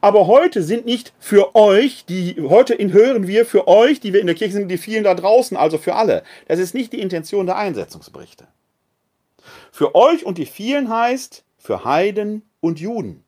[0.00, 4.26] Aber heute sind nicht für euch, die heute hören wir für euch, die wir in
[4.26, 6.22] der Kirche sind, die vielen da draußen, also für alle.
[6.48, 8.48] Das ist nicht die Intention der Einsetzungsberichte.
[9.70, 13.22] Für euch und die vielen heißt für Heiden und Juden.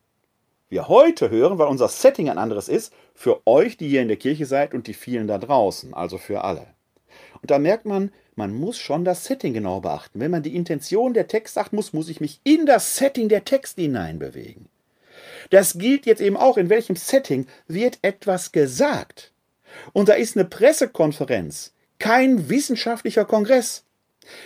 [0.69, 4.17] Wir heute hören, weil unser Setting ein anderes ist, für euch, die hier in der
[4.17, 6.72] Kirche seid und die vielen da draußen, also für alle.
[7.43, 10.21] Und da merkt man, man muss schon das Setting genau beachten.
[10.21, 13.43] Wenn man die Intention der Text sagt, muss, muss ich mich in das Setting der
[13.43, 14.69] Texte hineinbewegen.
[15.49, 19.33] Das gilt jetzt eben auch, in welchem Setting wird etwas gesagt.
[19.91, 23.83] Und da ist eine Pressekonferenz kein wissenschaftlicher Kongress.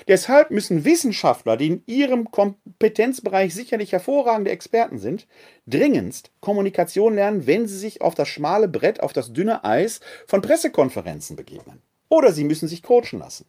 [0.07, 5.27] Deshalb müssen Wissenschaftler, die in ihrem Kompetenzbereich sicherlich hervorragende Experten sind,
[5.67, 10.41] dringendst Kommunikation lernen, wenn sie sich auf das schmale Brett, auf das dünne Eis von
[10.41, 11.83] Pressekonferenzen begegnen.
[12.09, 13.45] Oder sie müssen sich coachen lassen.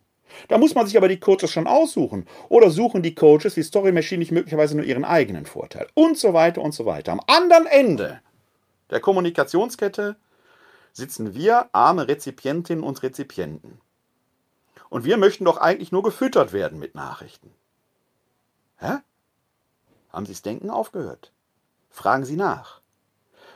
[0.48, 2.26] Da muss man sich aber die Coaches schon aussuchen.
[2.48, 5.88] Oder suchen die Coaches wie Story Machine nicht möglicherweise nur ihren eigenen Vorteil.
[5.94, 7.12] Und so weiter und so weiter.
[7.12, 8.20] Am anderen Ende
[8.90, 10.16] der Kommunikationskette
[10.92, 13.80] sitzen wir, arme Rezipientinnen und Rezipienten.
[14.90, 17.52] Und wir möchten doch eigentlich nur gefüttert werden mit Nachrichten.
[18.78, 18.98] Hä?
[20.10, 21.32] Haben Sie das Denken aufgehört?
[21.90, 22.80] Fragen Sie nach.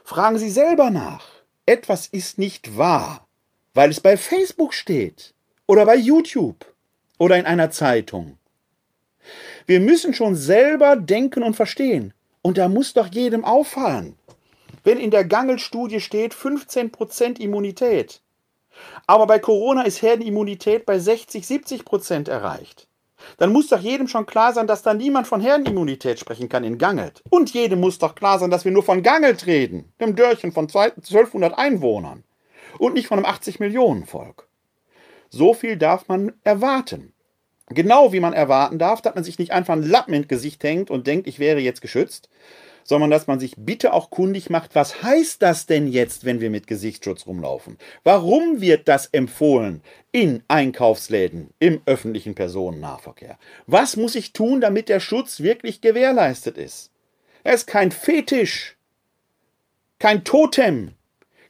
[0.04, 1.24] Fragen Sie selber nach.
[1.64, 3.26] Etwas ist nicht wahr,
[3.74, 5.34] weil es bei Facebook steht
[5.66, 6.64] oder bei YouTube
[7.18, 8.38] oder in einer Zeitung.
[9.66, 12.12] Wir müssen schon selber denken und verstehen.
[12.42, 14.16] Und da muss doch jedem auffallen.
[14.82, 18.20] Wenn in der Gangel-Studie steht 15% Immunität,
[19.06, 22.88] aber bei Corona ist Herdenimmunität bei 60, 70 Prozent erreicht.
[23.38, 26.78] Dann muss doch jedem schon klar sein, dass da niemand von Herdenimmunität sprechen kann in
[26.78, 27.22] Gangelt.
[27.30, 30.64] Und jedem muss doch klar sein, dass wir nur von Gangelt reden, dem Dörrchen von
[30.64, 32.24] 1200 Einwohnern.
[32.78, 34.48] Und nicht von einem 80 Millionen Volk.
[35.30, 37.12] So viel darf man erwarten.
[37.68, 40.90] Genau wie man erwarten darf, dass man sich nicht einfach ein Lappen ins Gesicht hängt
[40.90, 42.28] und denkt, ich wäre jetzt geschützt,
[42.84, 46.50] sondern dass man sich bitte auch kundig macht, was heißt das denn jetzt, wenn wir
[46.50, 47.78] mit Gesichtsschutz rumlaufen?
[48.04, 53.38] Warum wird das empfohlen in Einkaufsläden, im öffentlichen Personennahverkehr?
[53.66, 56.90] Was muss ich tun, damit der Schutz wirklich gewährleistet ist?
[57.44, 58.76] Er ist kein Fetisch,
[59.98, 60.92] kein Totem,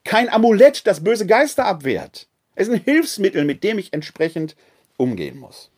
[0.04, 2.26] kein Amulett, das böse Geister abwehrt.
[2.54, 4.56] Es ist ein Hilfsmittel, mit dem ich entsprechend
[4.96, 5.70] umgehen muss.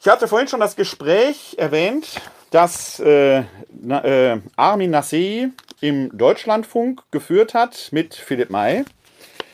[0.00, 5.50] Ich hatte vorhin schon das Gespräch erwähnt, das äh, äh, Armin Nassei
[5.80, 8.84] im Deutschlandfunk geführt hat mit Philipp May.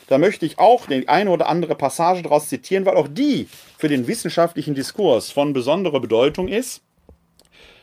[0.08, 3.88] Da möchte ich auch die eine oder andere Passage daraus zitieren, weil auch die für
[3.88, 6.82] den wissenschaftlichen Diskurs von besonderer Bedeutung ist.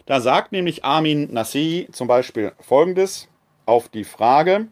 [0.05, 3.29] Da sagt nämlich Armin Nassei zum Beispiel Folgendes
[3.67, 4.67] auf die Frage,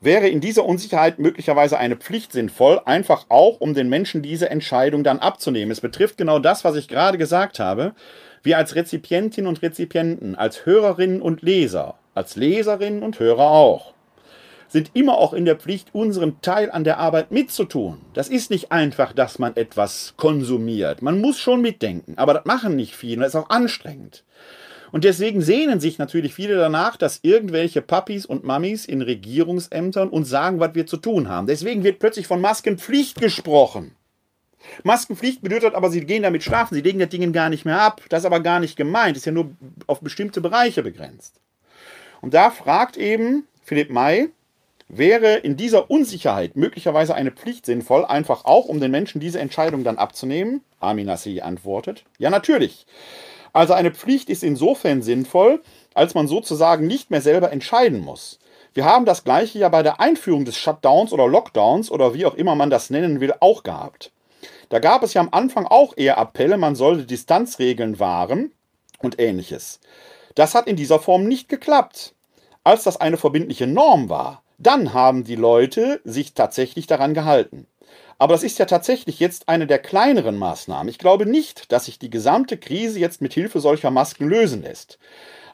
[0.00, 5.02] wäre in dieser Unsicherheit möglicherweise eine Pflicht sinnvoll, einfach auch, um den Menschen diese Entscheidung
[5.02, 5.72] dann abzunehmen.
[5.72, 7.94] Es betrifft genau das, was ich gerade gesagt habe.
[8.42, 13.94] Wir als Rezipientinnen und Rezipienten, als Hörerinnen und Leser, als Leserinnen und Hörer auch,
[14.68, 18.00] sind immer auch in der Pflicht, unseren Teil an der Arbeit mitzutun.
[18.12, 21.00] Das ist nicht einfach, dass man etwas konsumiert.
[21.00, 24.24] Man muss schon mitdenken, aber das machen nicht viele, das ist auch anstrengend.
[24.94, 30.28] Und deswegen sehnen sich natürlich viele danach, dass irgendwelche Papis und Mamis in Regierungsämtern uns
[30.28, 31.48] sagen, was wir zu tun haben.
[31.48, 33.96] Deswegen wird plötzlich von Maskenpflicht gesprochen.
[34.84, 38.02] Maskenpflicht bedeutet aber, sie gehen damit schlafen, sie legen das Ding gar nicht mehr ab.
[38.08, 39.50] Das ist aber gar nicht gemeint, ist ja nur
[39.88, 41.40] auf bestimmte Bereiche begrenzt.
[42.20, 44.28] Und da fragt eben Philipp May,
[44.86, 49.82] wäre in dieser Unsicherheit möglicherweise eine Pflicht sinnvoll, einfach auch, um den Menschen diese Entscheidung
[49.82, 50.60] dann abzunehmen?
[50.78, 52.86] Armin Nassi antwortet, ja natürlich.
[53.54, 55.62] Also eine Pflicht ist insofern sinnvoll,
[55.94, 58.40] als man sozusagen nicht mehr selber entscheiden muss.
[58.74, 62.34] Wir haben das gleiche ja bei der Einführung des Shutdowns oder Lockdowns oder wie auch
[62.34, 64.10] immer man das nennen will, auch gehabt.
[64.70, 68.50] Da gab es ja am Anfang auch eher Appelle, man sollte Distanzregeln wahren
[68.98, 69.78] und ähnliches.
[70.34, 72.14] Das hat in dieser Form nicht geklappt.
[72.64, 77.68] Als das eine verbindliche Norm war, dann haben die Leute sich tatsächlich daran gehalten.
[78.18, 80.88] Aber das ist ja tatsächlich jetzt eine der kleineren Maßnahmen.
[80.88, 84.98] Ich glaube nicht, dass sich die gesamte Krise jetzt mit Hilfe solcher Masken lösen lässt.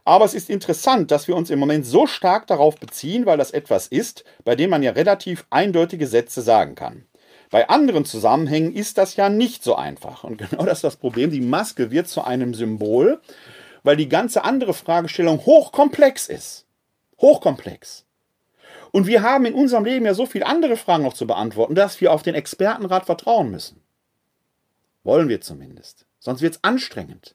[0.05, 3.51] Aber es ist interessant, dass wir uns im Moment so stark darauf beziehen, weil das
[3.51, 7.07] etwas ist, bei dem man ja relativ eindeutige Sätze sagen kann.
[7.51, 10.25] Bei anderen Zusammenhängen ist das ja nicht so einfach.
[10.25, 11.31] Und genau das ist das Problem.
[11.31, 13.21] Die Maske wird zu einem Symbol,
[13.83, 16.67] weil die ganze andere Fragestellung hochkomplex ist.
[17.21, 18.07] Hochkomplex.
[18.93, 22.01] Und wir haben in unserem Leben ja so viele andere Fragen noch zu beantworten, dass
[22.01, 23.83] wir auf den Expertenrat vertrauen müssen.
[25.05, 26.07] Wollen wir zumindest.
[26.19, 27.35] Sonst wird es anstrengend.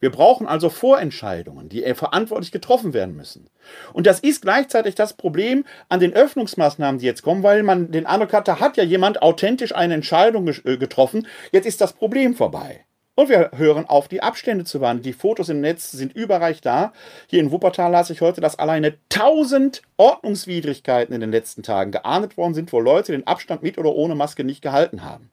[0.00, 3.50] Wir brauchen also Vorentscheidungen, die verantwortlich getroffen werden müssen.
[3.92, 8.06] Und das ist gleichzeitig das Problem an den Öffnungsmaßnahmen, die jetzt kommen, weil man den
[8.06, 12.36] Eindruck hat, da hat ja jemand authentisch eine Entscheidung äh, getroffen, jetzt ist das Problem
[12.36, 12.84] vorbei.
[13.18, 15.02] Und wir hören auf, die Abstände zu wahren.
[15.02, 16.92] Die Fotos im Netz sind überreich da.
[17.26, 22.36] Hier in Wuppertal las ich heute, dass alleine 1000 Ordnungswidrigkeiten in den letzten Tagen geahndet
[22.36, 25.32] worden sind, wo Leute den Abstand mit oder ohne Maske nicht gehalten haben.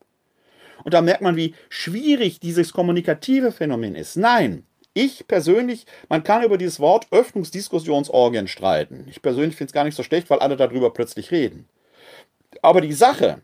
[0.84, 4.18] Und da merkt man, wie schwierig dieses kommunikative Phänomen ist.
[4.18, 9.06] Nein, ich persönlich, man kann über dieses Wort Öffnungsdiskussionsorgien streiten.
[9.12, 11.70] Ich persönlich finde es gar nicht so schlecht, weil alle darüber plötzlich reden.
[12.64, 13.44] Aber die Sache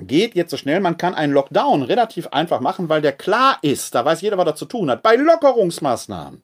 [0.00, 3.94] geht jetzt so schnell, man kann einen Lockdown relativ einfach machen, weil der klar ist,
[3.94, 5.02] da weiß jeder, was er zu tun hat.
[5.02, 6.42] Bei Lockerungsmaßnahmen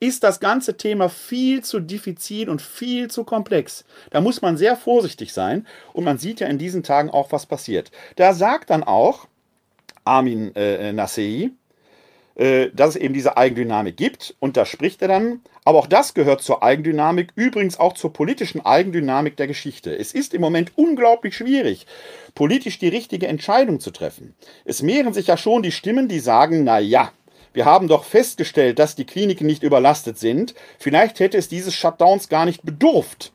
[0.00, 3.84] ist das ganze Thema viel zu diffizil und viel zu komplex.
[4.10, 7.46] Da muss man sehr vorsichtig sein und man sieht ja in diesen Tagen auch, was
[7.46, 7.90] passiert.
[8.16, 9.26] Da sagt dann auch,
[10.04, 11.50] Armin äh, Nassei,
[12.34, 14.34] äh, dass es eben diese Eigendynamik gibt.
[14.40, 18.64] Und da spricht er dann, aber auch das gehört zur Eigendynamik, übrigens auch zur politischen
[18.64, 19.96] Eigendynamik der Geschichte.
[19.96, 21.86] Es ist im Moment unglaublich schwierig,
[22.34, 24.34] politisch die richtige Entscheidung zu treffen.
[24.64, 27.12] Es mehren sich ja schon die Stimmen, die sagen, na ja,
[27.54, 30.54] wir haben doch festgestellt, dass die Kliniken nicht überlastet sind.
[30.78, 33.32] Vielleicht hätte es dieses Shutdowns gar nicht bedurft,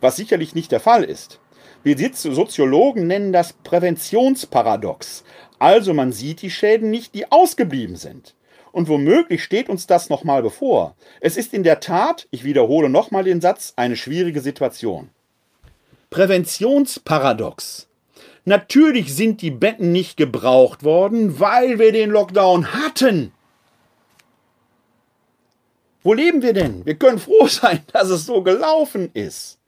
[0.00, 1.38] was sicherlich nicht der Fall ist.
[1.84, 5.24] Wir Soziologen nennen das Präventionsparadox.
[5.58, 8.34] Also man sieht die Schäden nicht, die ausgeblieben sind.
[8.72, 10.96] Und womöglich steht uns das nochmal bevor.
[11.20, 15.10] Es ist in der Tat, ich wiederhole nochmal den Satz, eine schwierige Situation.
[16.10, 17.88] Präventionsparadox.
[18.44, 23.32] Natürlich sind die Betten nicht gebraucht worden, weil wir den Lockdown hatten.
[26.02, 26.84] Wo leben wir denn?
[26.84, 29.58] Wir können froh sein, dass es so gelaufen ist.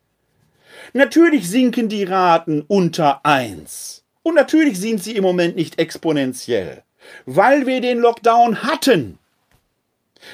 [0.93, 4.05] Natürlich sinken die Raten unter 1.
[4.23, 6.84] Und natürlich sind sie im Moment nicht exponentiell,
[7.27, 9.19] weil wir den Lockdown hatten.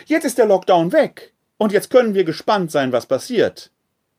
[0.07, 3.71] Jetzt ist der Lockdown weg und jetzt können wir gespannt sein, was passiert.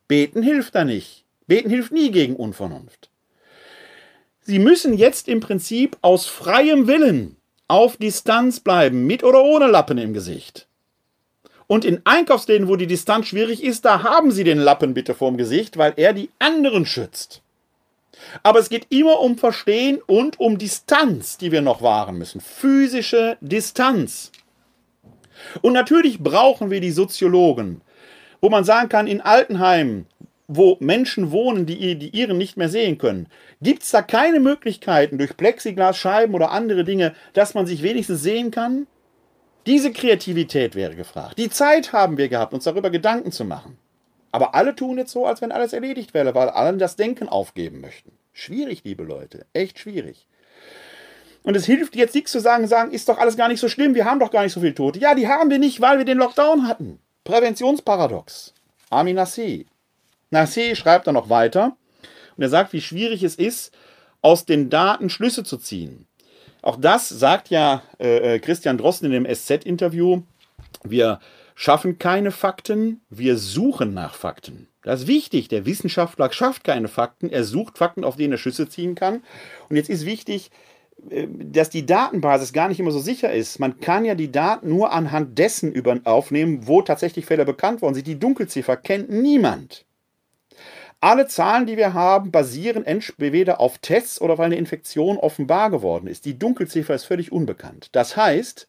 [0.07, 1.23] Beten hilft da nicht.
[1.47, 3.09] Beten hilft nie gegen Unvernunft.
[4.41, 7.37] Sie müssen jetzt im Prinzip aus freiem Willen
[7.67, 10.67] auf Distanz bleiben, mit oder ohne Lappen im Gesicht.
[11.67, 15.37] Und in Einkaufsläden, wo die Distanz schwierig ist, da haben Sie den Lappen bitte vorm
[15.37, 17.41] Gesicht, weil er die anderen schützt.
[18.43, 22.41] Aber es geht immer um Verstehen und um Distanz, die wir noch wahren müssen.
[22.41, 24.31] Physische Distanz.
[25.61, 27.81] Und natürlich brauchen wir die Soziologen,
[28.41, 30.05] wo man sagen kann, in Altenheimen,
[30.47, 33.27] wo Menschen wohnen, die, die ihren nicht mehr sehen können,
[33.61, 38.51] gibt es da keine Möglichkeiten durch Plexiglasscheiben oder andere Dinge, dass man sich wenigstens sehen
[38.51, 38.87] kann?
[39.65, 41.37] Diese Kreativität wäre gefragt.
[41.37, 43.77] Die Zeit haben wir gehabt, uns darüber Gedanken zu machen.
[44.31, 47.81] Aber alle tun jetzt so, als wenn alles erledigt wäre, weil alle das Denken aufgeben
[47.81, 48.11] möchten.
[48.33, 49.45] Schwierig, liebe Leute.
[49.53, 50.27] Echt schwierig.
[51.43, 53.95] Und es hilft jetzt nichts zu sagen, sagen, ist doch alles gar nicht so schlimm,
[53.95, 54.99] wir haben doch gar nicht so viele Tote.
[54.99, 56.99] Ja, die haben wir nicht, weil wir den Lockdown hatten.
[57.23, 58.53] Präventionsparadox.
[58.89, 59.65] Armin Nassé.
[60.31, 61.75] Nassé schreibt dann noch weiter
[62.37, 63.73] und er sagt, wie schwierig es ist,
[64.21, 66.07] aus den Daten Schlüsse zu ziehen.
[66.61, 70.21] Auch das sagt ja äh, äh Christian Drosten in dem SZ-Interview.
[70.83, 71.19] Wir
[71.55, 74.67] schaffen keine Fakten, wir suchen nach Fakten.
[74.83, 75.47] Das ist wichtig.
[75.47, 79.23] Der Wissenschaftler schafft keine Fakten, er sucht Fakten, auf denen er Schüsse ziehen kann.
[79.69, 80.49] Und jetzt ist wichtig,
[81.09, 83.59] äh, dass die Datenbasis gar nicht immer so sicher ist.
[83.59, 85.73] Man kann ja die Daten nur anhand dessen
[86.05, 88.07] aufnehmen, wo tatsächlich Fälle bekannt worden sind.
[88.07, 89.85] Die Dunkelziffer kennt niemand.
[91.03, 96.05] Alle Zahlen, die wir haben, basieren entweder auf Tests oder weil eine Infektion offenbar geworden
[96.05, 96.25] ist.
[96.25, 97.89] Die Dunkelziffer ist völlig unbekannt.
[97.91, 98.67] Das heißt,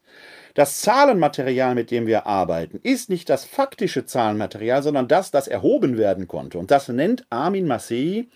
[0.53, 5.97] das Zahlenmaterial, mit dem wir arbeiten, ist nicht das faktische Zahlenmaterial, sondern das, das erhoben
[5.97, 6.59] werden konnte.
[6.59, 8.27] Und das nennt Armin Massei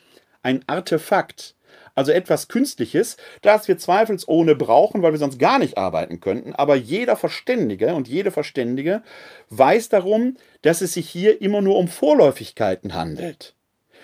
[0.41, 1.55] ein Artefakt.
[1.93, 6.53] Also etwas Künstliches, das wir zweifelsohne brauchen, weil wir sonst gar nicht arbeiten könnten.
[6.53, 9.01] Aber jeder Verständige und jede Verständige
[9.49, 13.56] weiß darum, dass es sich hier immer nur um Vorläufigkeiten handelt.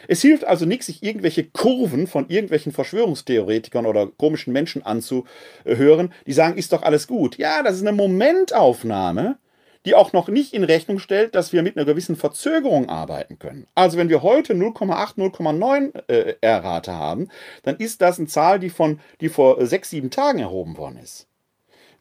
[0.08, 6.34] Es hilft also nichts, sich irgendwelche Kurven von irgendwelchen Verschwörungstheoretikern oder komischen Menschen anzuhören, die
[6.34, 7.38] sagen, ist doch alles gut.
[7.38, 9.38] Ja, das ist eine Momentaufnahme,
[9.86, 13.68] die auch noch nicht in Rechnung stellt, dass wir mit einer gewissen Verzögerung arbeiten können.
[13.76, 17.30] Also wenn wir heute 0,8, 0,9 äh, R-Rate haben,
[17.64, 21.28] dann ist das eine Zahl, die, von, die vor sechs, sieben Tagen erhoben worden ist.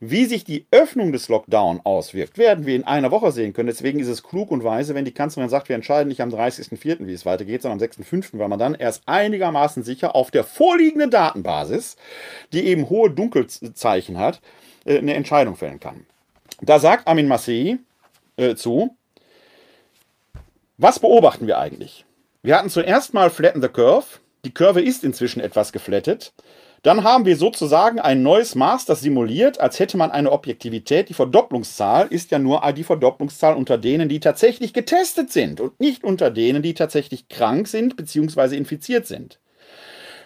[0.04, 3.68] Wie sich die Öffnung des Lockdown auswirkt, werden wir in einer Woche sehen können.
[3.68, 7.06] Deswegen ist es klug und weise, wenn die Kanzlerin sagt, wir entscheiden nicht am 30.04.,
[7.06, 11.12] wie es weitergeht, sondern am 6.05., weil man dann erst einigermaßen sicher auf der vorliegenden
[11.12, 11.94] Datenbasis,
[12.52, 14.40] die eben hohe Dunkelzeichen hat,
[14.86, 16.04] äh, eine Entscheidung fällen kann.
[16.60, 17.78] Da sagt Armin Massey
[18.36, 18.96] äh, zu,
[20.78, 22.04] Was beobachten wir eigentlich?
[22.42, 24.18] Wir hatten zuerst mal Flatten the Curve.
[24.44, 26.32] Die Kurve ist inzwischen etwas geflattet.
[26.82, 31.08] Dann haben wir sozusagen ein neues Maß, das simuliert, als hätte man eine Objektivität.
[31.08, 36.02] Die Verdopplungszahl ist ja nur die Verdopplungszahl unter denen, die tatsächlich getestet sind und nicht
[36.02, 38.56] unter denen, die tatsächlich krank sind bzw.
[38.56, 39.38] infiziert sind.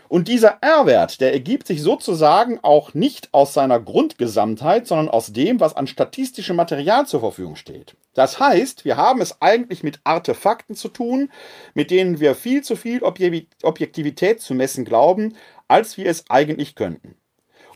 [0.09, 5.59] Und dieser R-Wert, der ergibt sich sozusagen auch nicht aus seiner Grundgesamtheit, sondern aus dem,
[5.61, 7.97] was an statistischem Material zur Verfügung steht.
[8.15, 11.31] Das heißt, wir haben es eigentlich mit Artefakten zu tun,
[11.75, 15.37] mit denen wir viel zu viel Objektivität zu messen glauben,
[15.69, 17.17] als wir es eigentlich könnten.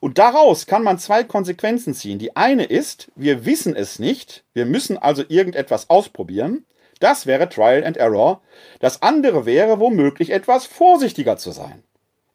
[0.01, 2.19] Und daraus kann man zwei Konsequenzen ziehen.
[2.19, 6.65] Die eine ist, wir wissen es nicht, wir müssen also irgendetwas ausprobieren.
[7.01, 8.41] Das wäre Trial and Error.
[8.79, 11.83] Das andere wäre womöglich etwas vorsichtiger zu sein.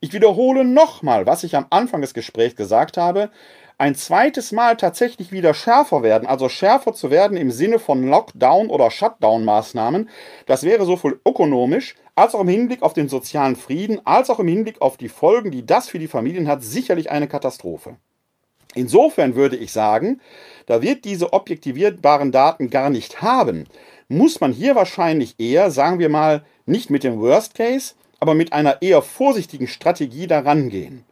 [0.06, 3.32] Ich wiederhole nochmal, was ich am Anfang des Gesprächs gesagt habe.
[3.80, 8.70] Ein zweites Mal tatsächlich wieder schärfer werden, also schärfer zu werden im Sinne von Lockdown-
[8.70, 10.08] oder Shutdown-Maßnahmen,
[10.46, 14.48] das wäre sowohl ökonomisch als auch im Hinblick auf den sozialen Frieden, als auch im
[14.48, 17.96] Hinblick auf die Folgen, die das für die Familien hat, sicherlich eine Katastrophe.
[18.76, 20.22] Insofern würde ich sagen,
[20.68, 23.66] da wir diese objektivierbaren Daten gar nicht haben,
[24.08, 27.96] muss man hier wahrscheinlich eher, sagen wir mal, nicht mit dem Worst Case,
[28.26, 31.06] aber mit einer eher vorsichtigen Strategie daran gehen.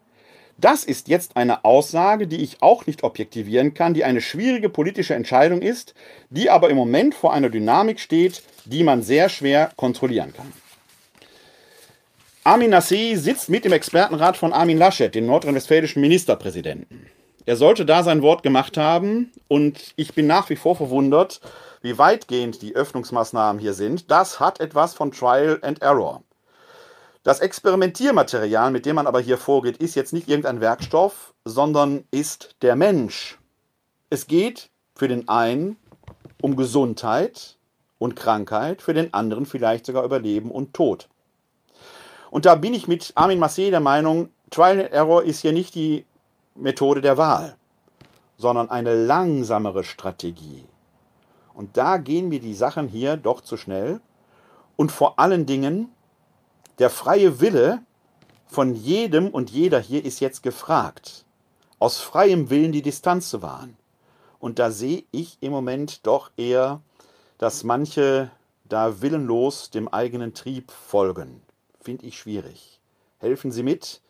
[0.58, 5.14] Das ist jetzt eine Aussage, die ich auch nicht objektivieren kann, die eine schwierige politische
[5.14, 5.94] Entscheidung ist,
[6.32, 10.52] die aber im Moment vor einer Dynamik steht, die man sehr schwer kontrollieren kann.
[12.44, 17.06] Armin Nassé sitzt mit im Expertenrat von Armin Laschet, dem nordrhein-westfälischen Ministerpräsidenten.
[17.46, 21.42] Er sollte da sein Wort gemacht haben und ich bin nach wie vor verwundert,
[21.84, 24.10] wie weitgehend die Öffnungsmaßnahmen hier sind.
[24.10, 26.24] Das hat etwas von Trial and Error.
[27.24, 32.58] Das Experimentiermaterial, mit dem man aber hier vorgeht, ist jetzt nicht irgendein Werkstoff, sondern ist
[32.62, 33.40] der Mensch.
[34.10, 35.78] Es geht für den einen
[36.42, 37.58] um Gesundheit
[37.98, 41.08] und Krankheit, für den anderen vielleicht sogar über Leben und Tod.
[42.30, 45.76] Und da bin ich mit Armin Massé der Meinung, Trial and Error ist hier nicht
[45.76, 46.06] die
[46.56, 47.56] Methode der Wahl,
[48.38, 50.66] sondern eine langsamere Strategie.
[51.54, 54.02] Und da gehen mir die Sachen hier doch zu schnell.
[54.76, 55.90] Und vor allen Dingen
[56.80, 57.82] der freie Wille
[58.48, 61.26] von jedem und jeder hier ist jetzt gefragt,
[61.80, 63.78] aus freiem Willen die Distanz zu wahren.
[64.40, 66.82] Und da sehe ich im Moment doch eher,
[67.38, 68.32] dass manche
[68.66, 71.42] da willenlos dem eigenen Trieb folgen.
[71.82, 72.80] Finde ich schwierig.
[73.20, 74.02] Helfen Sie mit,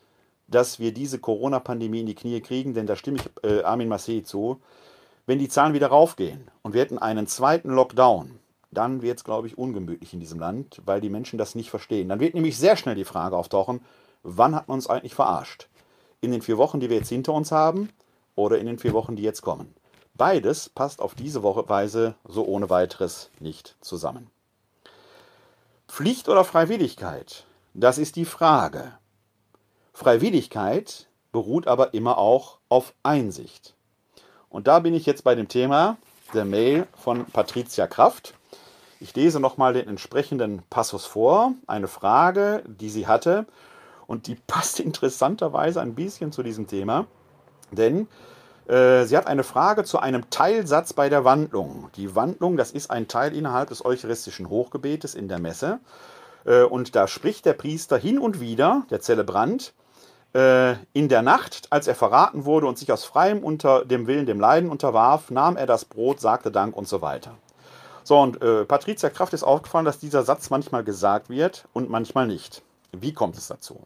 [0.48, 4.24] dass wir diese Corona-Pandemie in die Knie kriegen, denn da stimme ich äh, Armin Massé
[4.24, 4.60] zu.
[5.26, 8.40] Wenn die Zahlen wieder raufgehen und wir hätten einen zweiten Lockdown,
[8.74, 12.10] dann wird es, glaube ich, ungemütlich in diesem Land, weil die Menschen das nicht verstehen.
[12.10, 13.82] Dann wird nämlich sehr schnell die Frage auftauchen,
[14.24, 15.68] wann hat man uns eigentlich verarscht?
[16.22, 17.90] In den vier Wochen, die wir jetzt hinter uns haben
[18.36, 19.74] oder in den vier Wochen, die jetzt kommen?
[20.16, 24.30] Beides passt auf diese Weise so ohne weiteres nicht zusammen.
[25.88, 27.46] Pflicht oder Freiwilligkeit?
[27.74, 28.94] Das ist die Frage.
[29.94, 33.76] Freiwilligkeit beruht aber immer auch auf Einsicht.
[34.50, 35.98] Und da bin ich jetzt bei dem Thema
[36.34, 38.34] der Mail von Patricia Kraft.
[39.04, 43.46] Ich lese nochmal den entsprechenden Passus vor, eine Frage, die sie hatte,
[44.08, 47.06] und die passt interessanterweise ein bisschen zu diesem Thema,
[47.72, 48.08] denn
[48.66, 51.90] äh, sie hat eine Frage zu einem Teilsatz bei der Wandlung.
[51.98, 55.82] Die Wandlung, das ist ein Teil innerhalb des eucharistischen Hochgebetes in der Messe.
[56.46, 59.74] Äh, und da spricht der Priester hin und wieder, der Zelebrant,
[60.34, 64.28] äh, in der Nacht, als er verraten wurde und sich aus freiem unter dem Willen
[64.28, 67.36] dem Leiden unterwarf, nahm er das Brot, sagte Dank und so weiter.
[68.04, 72.28] So, und äh, Patricia Kraft ist aufgefallen, dass dieser Satz manchmal gesagt wird und manchmal
[72.28, 72.62] nicht.
[72.92, 73.82] Wie kommt es dazu?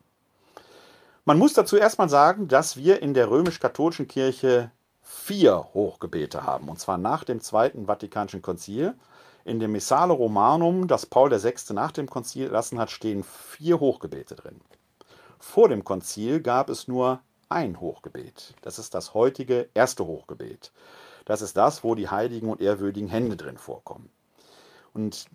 [1.26, 6.80] Man muss dazu erstmal sagen, dass wir in der römisch-katholischen Kirche vier Hochgebete haben, und
[6.80, 8.93] zwar nach dem Zweiten Vatikanischen Konzil.
[9.45, 11.74] In dem Missale Romanum, das Paul VI.
[11.74, 14.59] nach dem Konzil erlassen hat, stehen vier Hochgebete drin.
[15.39, 18.55] Vor dem Konzil gab es nur ein Hochgebet.
[18.61, 20.72] Das ist das heutige erste Hochgebet.
[21.28, 24.09] Das ist das, wo die heiligen und ehrwürdigen Hände drin vorkommen.
[24.93, 25.25] Und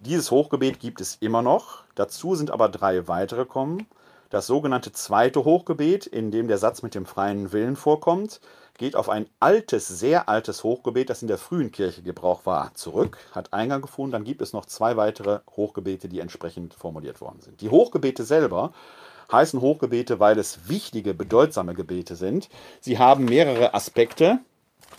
[0.00, 1.84] dieses Hochgebet gibt es immer noch.
[1.94, 3.86] Dazu sind aber drei weitere kommen.
[4.30, 8.40] Das sogenannte zweite Hochgebet, in dem der Satz mit dem freien Willen vorkommt,
[8.78, 13.18] geht auf ein altes, sehr altes Hochgebet, das in der frühen Kirche Gebrauch war, zurück,
[13.32, 14.12] hat Eingang gefunden.
[14.12, 17.60] Dann gibt es noch zwei weitere Hochgebete, die entsprechend formuliert worden sind.
[17.60, 18.72] Die Hochgebete selber
[19.30, 22.48] heißen Hochgebete, weil es wichtige, bedeutsame Gebete sind.
[22.80, 24.40] Sie haben mehrere Aspekte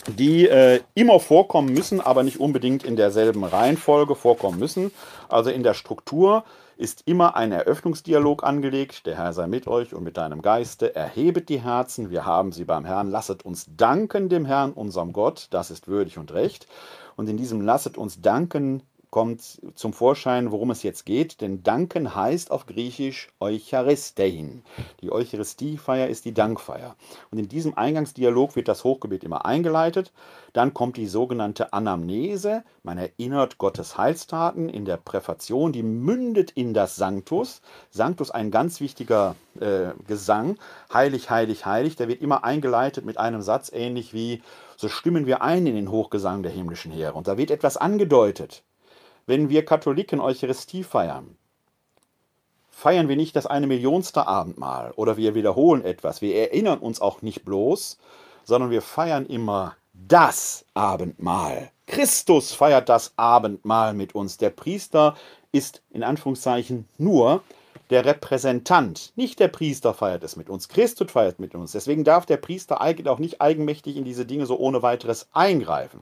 [0.08, 4.92] die äh, immer vorkommen müssen, aber nicht unbedingt in derselben Reihenfolge vorkommen müssen.
[5.28, 6.44] Also in der Struktur
[6.78, 9.06] ist immer ein Eröffnungsdialog angelegt.
[9.06, 10.96] Der Herr sei mit euch und mit deinem Geiste.
[10.96, 13.12] Erhebet die Herzen, wir haben sie beim Herrn.
[13.12, 15.48] Lasset uns danken dem Herrn, unserem Gott.
[15.52, 16.68] Das ist würdig und recht.
[17.18, 21.42] Und in diesem Lasset uns danken kommt zum Vorschein, worum es jetzt geht.
[21.42, 24.64] Denn danken heißt auf Griechisch Eucharistein.
[25.02, 26.96] Die Eucharistiefeier ist die Dankfeier.
[27.32, 30.12] Und in diesem Eingangsdialog wird das Hochgebet immer eingeleitet.
[30.54, 32.64] Dann kommt die sogenannte Anamnese.
[32.84, 35.72] Man erinnert Gottes Heilstaten in der Präfation.
[35.72, 37.62] Die mündet in das Sanctus.
[37.90, 40.58] Sanctus ein ganz wichtiger äh, Gesang.
[40.94, 41.96] Heilig, heilig, heilig.
[41.96, 44.42] Der wird immer eingeleitet mit einem Satz ähnlich wie
[44.80, 47.14] so stimmen wir ein in den Hochgesang der himmlischen Heere.
[47.16, 48.64] Und da wird etwas angedeutet.
[49.30, 51.38] Wenn wir Katholiken Eucharistie feiern,
[52.72, 56.24] feiern wir nicht das eine Millionste Abendmahl oder wir wiederholen etwas.
[56.24, 58.00] Wir erinnern uns auch nicht bloß,
[58.44, 61.70] sondern wir feiern immer das Abendmahl.
[61.86, 64.38] Christus feiert das Abendmahl mit uns.
[64.38, 65.16] Der Priester
[65.52, 67.44] ist in Anführungszeichen nur
[67.92, 71.74] der Repräsentant, nicht der Priester feiert es mit uns, Christus feiert mit uns.
[71.74, 76.02] Deswegen darf der Priester eigentlich auch nicht eigenmächtig in diese Dinge so ohne weiteres eingreifen,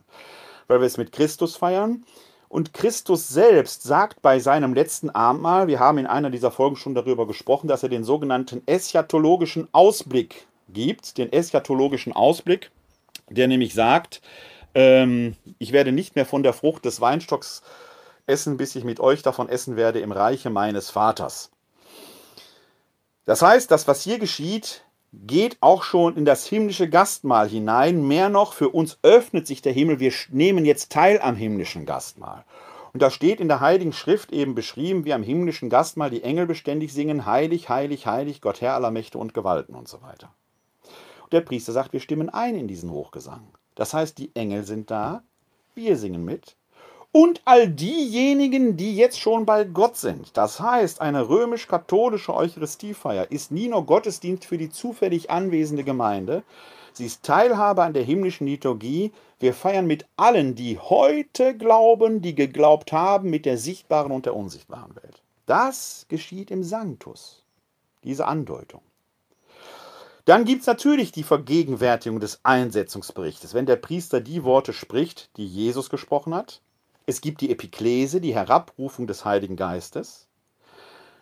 [0.70, 2.06] weil wir es mit Christus feiern.
[2.50, 6.96] Und Christus selbst sagt bei seinem letzten Abendmahl, wir haben in einer dieser Folgen schon
[6.96, 12.72] darüber gesprochen, dass er den sogenannten eschatologischen Ausblick gibt, den eschatologischen Ausblick,
[13.30, 14.22] der nämlich sagt,
[14.76, 17.64] ähm, ich werde nicht mehr von der Frucht des Weinstocks
[18.28, 21.52] essen, bis ich mit euch davon essen werde im Reiche meines Vaters.
[23.26, 24.84] Das heißt, das, was hier geschieht,
[25.26, 28.08] geht auch schon in das himmlische Gastmahl hinein.
[28.08, 30.00] Mehr noch, für uns öffnet sich der Himmel.
[30.00, 32.46] Wir nehmen jetzt teil am himmlischen Gastmahl.
[32.94, 36.46] Und da steht in der Heiligen Schrift eben beschrieben, wie am himmlischen Gastmahl die Engel
[36.46, 40.34] beständig singen, heilig, heilig, heilig, Gott Herr aller Mächte und Gewalten und so weiter.
[41.24, 43.48] Und der Priester sagt, wir stimmen ein in diesen Hochgesang.
[43.76, 45.24] Das heißt, die Engel sind da,
[45.76, 46.56] wir singen mit
[47.12, 50.36] und all diejenigen, die jetzt schon bei Gott sind.
[50.38, 56.44] Das heißt, eine römisch-katholische Eucharistiefeier ist nie nur Gottesdienst für die zufällig anwesende Gemeinde,
[56.94, 59.12] sie ist Teilhabe an der himmlischen Liturgie.
[59.40, 64.36] Wir feiern mit allen, die heute glauben, die geglaubt haben, mit der sichtbaren und der
[64.36, 65.22] unsichtbaren Welt.
[65.46, 67.44] Das geschieht im Sanctus,
[68.04, 68.82] diese Andeutung.
[70.26, 73.54] Dann gibt es natürlich die Vergegenwärtigung des Einsetzungsberichtes.
[73.54, 76.62] Wenn der Priester die Worte spricht, die Jesus gesprochen hat,
[77.08, 80.28] es gibt die Epiklese, die Herabrufung des Heiligen Geistes.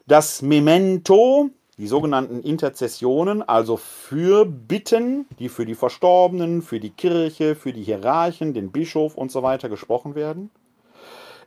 [0.07, 7.71] Das Memento, die sogenannten Interzessionen, also Fürbitten, die für die Verstorbenen, für die Kirche, für
[7.71, 10.49] die Hierarchen, den Bischof und so weiter gesprochen werden.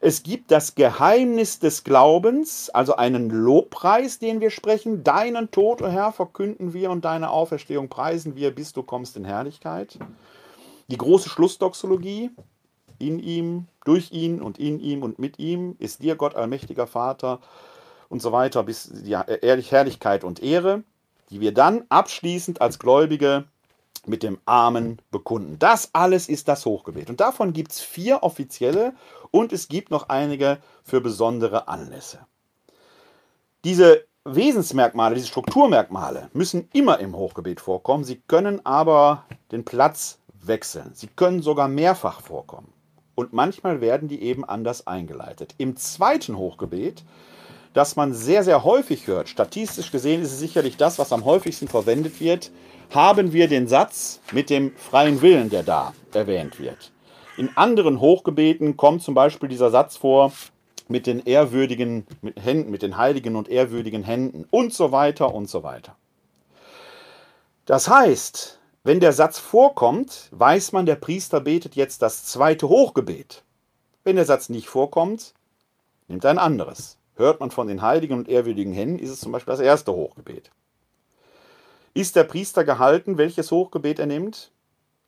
[0.01, 5.03] Es gibt das Geheimnis des Glaubens, also einen Lobpreis, den wir sprechen.
[5.03, 9.16] Deinen Tod, o oh Herr, verkünden wir und deine Auferstehung preisen wir, bis du kommst
[9.16, 9.99] in Herrlichkeit.
[10.86, 12.30] Die große Schlussdoxologie,
[12.99, 17.41] in ihm, durch ihn und in ihm und mit ihm ist dir Gott allmächtiger Vater
[18.11, 20.82] und so weiter, bis die Herrlichkeit und Ehre,
[21.30, 23.45] die wir dann abschließend als Gläubige
[24.07, 25.59] mit dem Amen bekunden.
[25.59, 27.09] Das alles ist das Hochgebet.
[27.09, 28.93] Und davon gibt es vier offizielle
[29.30, 32.20] und es gibt noch einige für besondere Anlässe.
[33.64, 38.05] Diese Wesensmerkmale, diese Strukturmerkmale müssen immer im Hochgebet vorkommen.
[38.05, 40.93] Sie können aber den Platz wechseln.
[40.95, 42.72] Sie können sogar mehrfach vorkommen
[43.19, 45.57] und manchmal werden die eben anders eingeleitet.
[45.59, 47.03] Im zweiten Hochgebet,
[47.75, 51.66] das man sehr, sehr häufig hört, statistisch gesehen ist es sicherlich das, was am häufigsten
[51.66, 52.53] verwendet wird,
[52.95, 56.93] haben wir den Satz mit dem freien Willen, der da erwähnt wird.
[57.37, 60.33] In anderen Hochgebeten kommt zum Beispiel dieser Satz vor
[60.87, 65.51] mit den ehrwürdigen mit Händen, mit den heiligen und ehrwürdigen Händen und so weiter und
[65.51, 65.97] so weiter.
[67.66, 68.58] Das heißt,
[68.89, 73.45] wenn der Satz vorkommt, weiß man, der Priester betet jetzt das zweite Hochgebet.
[74.03, 75.34] Wenn der Satz nicht vorkommt,
[76.07, 76.97] nimmt er ein anderes.
[77.14, 80.51] Hört man von den heiligen und ehrwürdigen Händen, ist es zum Beispiel das erste Hochgebet.
[81.93, 84.53] Ist der Priester gehalten, welches Hochgebet er nimmt?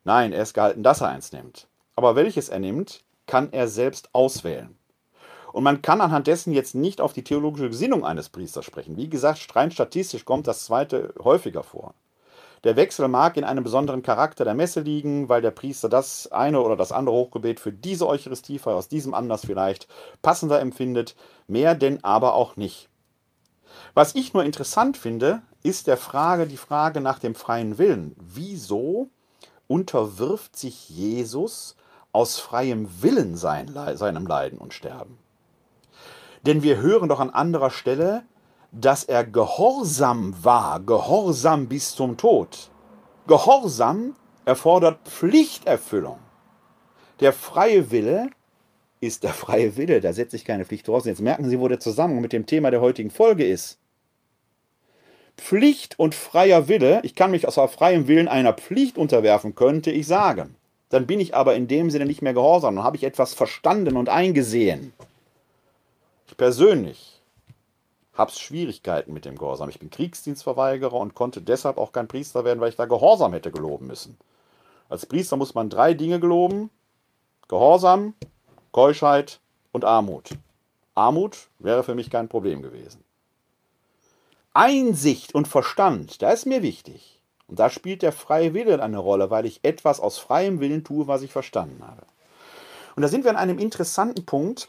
[0.05, 1.67] Nein, er ist gehalten, dass er eins nimmt.
[1.97, 4.77] Aber welches er nimmt, kann er selbst auswählen.
[5.55, 8.99] Und man kann anhand dessen jetzt nicht auf die theologische Gesinnung eines Priesters sprechen.
[8.99, 11.95] Wie gesagt, rein statistisch kommt das zweite häufiger vor.
[12.65, 16.61] Der Wechsel mag in einem besonderen Charakter der Messe liegen, weil der Priester das eine
[16.61, 19.89] oder das andere Hochgebet für diese Eucharistiefeier aus diesem Anlass vielleicht
[20.21, 21.17] passender empfindet,
[21.49, 22.91] mehr denn aber auch nicht.
[23.95, 28.15] Was ich nur interessant finde, ist der Frage, die Frage nach dem freien Willen.
[28.19, 29.09] Wieso
[29.67, 31.77] unterwirft sich Jesus
[32.13, 35.19] aus freiem Willen sein, seinem Leiden und Sterben?
[36.45, 38.23] Denn wir hören doch an anderer Stelle,
[38.73, 42.71] dass er gehorsam war, gehorsam bis zum Tod.
[43.27, 44.15] Gehorsam
[44.45, 46.19] erfordert Pflichterfüllung.
[47.21, 48.31] Der freie Wille
[49.01, 51.05] ist der freie Wille, da setze ich keine Pflicht draus.
[51.05, 53.79] Jetzt merken Sie, wo der Zusammenhang mit dem Thema der heutigen Folge ist.
[55.37, 60.07] Pflicht und freier Wille, ich kann mich aus freiem Willen einer Pflicht unterwerfen, könnte ich
[60.07, 60.57] sagen.
[60.91, 63.97] Dann bin ich aber in dem Sinne nicht mehr gehorsam, dann habe ich etwas verstanden
[63.97, 64.93] und eingesehen.
[66.37, 67.20] persönlich
[68.21, 69.71] habe Schwierigkeiten mit dem Gehorsam.
[69.71, 73.51] Ich bin Kriegsdienstverweigerer und konnte deshalb auch kein Priester werden, weil ich da Gehorsam hätte
[73.51, 74.19] geloben müssen.
[74.91, 76.71] Als Priester muss man drei Dinge geloben.
[77.49, 78.15] Gehorsam,
[78.73, 79.41] Keuschheit
[79.73, 80.31] und Armut.
[80.95, 83.03] Armut wäre für mich kein Problem gewesen.
[84.53, 87.21] Einsicht und Verstand, da ist mir wichtig.
[87.47, 91.07] Und da spielt der freie Wille eine Rolle, weil ich etwas aus freiem Willen tue,
[91.07, 92.03] was ich verstanden habe.
[92.97, 94.69] Und da sind wir an einem interessanten Punkt,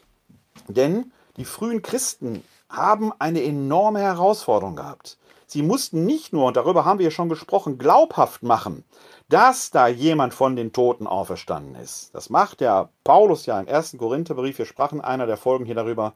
[0.68, 2.42] denn die frühen Christen
[2.72, 5.18] haben eine enorme Herausforderung gehabt.
[5.46, 8.84] Sie mussten nicht nur, und darüber haben wir ja schon gesprochen, glaubhaft machen,
[9.28, 12.14] dass da jemand von den Toten auferstanden ist.
[12.14, 14.58] Das macht der Paulus ja im ersten Korintherbrief.
[14.58, 16.14] Wir sprachen einer der Folgen hier darüber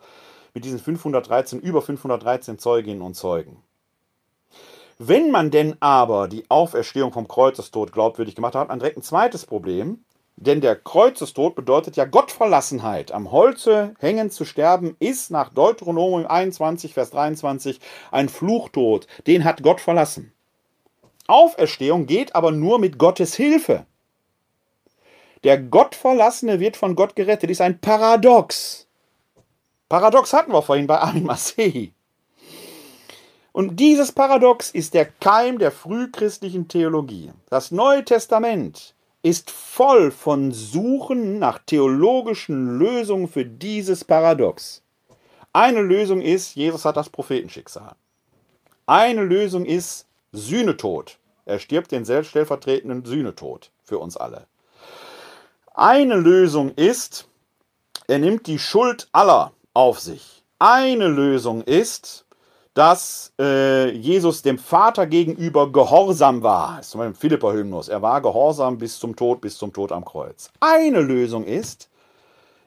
[0.54, 3.62] mit diesen 513, über 513 Zeuginnen und Zeugen.
[4.98, 9.02] Wenn man denn aber die Auferstehung vom Kreuzestod glaubwürdig gemacht hat, hat man direkt ein
[9.02, 10.05] zweites Problem.
[10.36, 13.10] Denn der Kreuzestod bedeutet ja Gottverlassenheit.
[13.10, 17.80] Am Holze hängen zu sterben ist nach Deuteronomium 21, Vers 23
[18.10, 19.06] ein Fluchtod.
[19.26, 20.32] Den hat Gott verlassen.
[21.26, 23.86] Auferstehung geht aber nur mit Gottes Hilfe.
[25.42, 27.50] Der Gottverlassene wird von Gott gerettet.
[27.50, 28.86] Ist ein Paradox.
[29.88, 31.94] Paradox hatten wir vorhin bei Armin Massey.
[33.52, 37.32] Und dieses Paradox ist der Keim der frühchristlichen Theologie.
[37.48, 38.95] Das Neue Testament
[39.26, 44.82] ist voll von Suchen nach theologischen Lösungen für dieses Paradox.
[45.52, 47.96] Eine Lösung ist, Jesus hat das Prophetenschicksal.
[48.86, 51.18] Eine Lösung ist Sühnetod.
[51.44, 54.46] Er stirbt den stellvertretenden Sühnetod für uns alle.
[55.74, 57.26] Eine Lösung ist,
[58.06, 60.44] er nimmt die Schuld aller auf sich.
[60.60, 62.25] Eine Lösung ist,
[62.76, 66.76] dass äh, Jesus dem Vater gegenüber gehorsam war.
[66.76, 67.88] Das ist zum Beispiel im Philipper-Hymnus.
[67.88, 70.50] Er war gehorsam bis zum Tod, bis zum Tod am Kreuz.
[70.60, 71.88] Eine Lösung ist,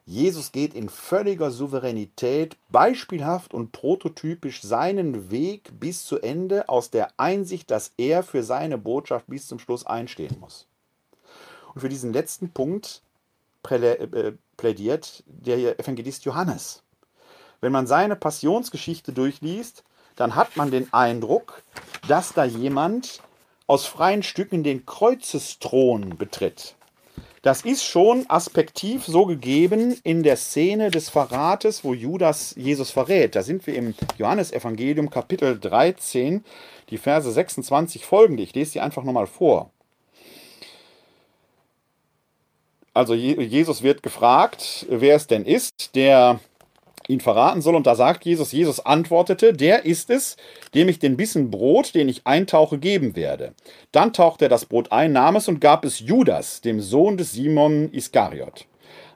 [0.08, 7.10] Jesus geht in völliger Souveränität, beispielhaft und prototypisch seinen Weg bis zu Ende aus der
[7.18, 10.66] Einsicht, dass er für seine Botschaft bis zum Schluss einstehen muss.
[11.76, 13.04] Und für diesen letzten Punkt
[13.70, 16.82] äh, plädiert der Evangelist Johannes.
[17.62, 19.84] Wenn man seine Passionsgeschichte durchliest,
[20.20, 21.64] dann hat man den Eindruck,
[22.10, 23.22] dass da jemand
[23.68, 26.76] aus freien Stücken den Kreuzesthron betritt.
[27.42, 33.34] Das ist schon aspektiv so gegeben in der Szene des Verrates, wo Judas Jesus verrät.
[33.34, 36.44] Da sind wir im Johannesevangelium Kapitel 13,
[36.90, 38.44] die Verse 26 folgende.
[38.44, 39.72] Ich lese die einfach nochmal vor.
[42.94, 46.42] Also Jesus wird gefragt, wer es denn ist, der
[47.10, 47.76] ihn verraten soll.
[47.76, 50.38] Und da sagt Jesus, Jesus antwortete, der ist es,
[50.74, 53.54] dem ich den Bissen Brot, den ich eintauche, geben werde.
[53.92, 57.34] Dann tauchte er das Brot ein, nahm es und gab es Judas, dem Sohn des
[57.34, 58.66] Simon Iskariot.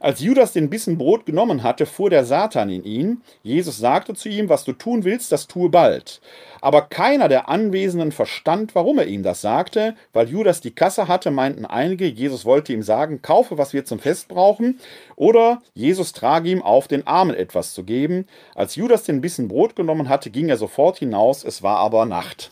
[0.04, 3.22] Als Judas den Bissen Brot genommen hatte, fuhr der Satan in ihn.
[3.42, 6.20] Jesus sagte zu ihm, was du tun willst, das tue bald.
[6.60, 9.96] Aber keiner der Anwesenden verstand, warum er ihm das sagte.
[10.12, 14.00] Weil Judas die Kasse hatte, meinten einige, Jesus wollte ihm sagen, kaufe, was wir zum
[14.00, 14.78] Fest brauchen.
[15.16, 18.28] Oder Jesus trage ihm auf, den Armen etwas zu geben.
[18.56, 22.52] Als Judas den Bissen Brot genommen hatte, ging er sofort hinaus, es war aber Nacht.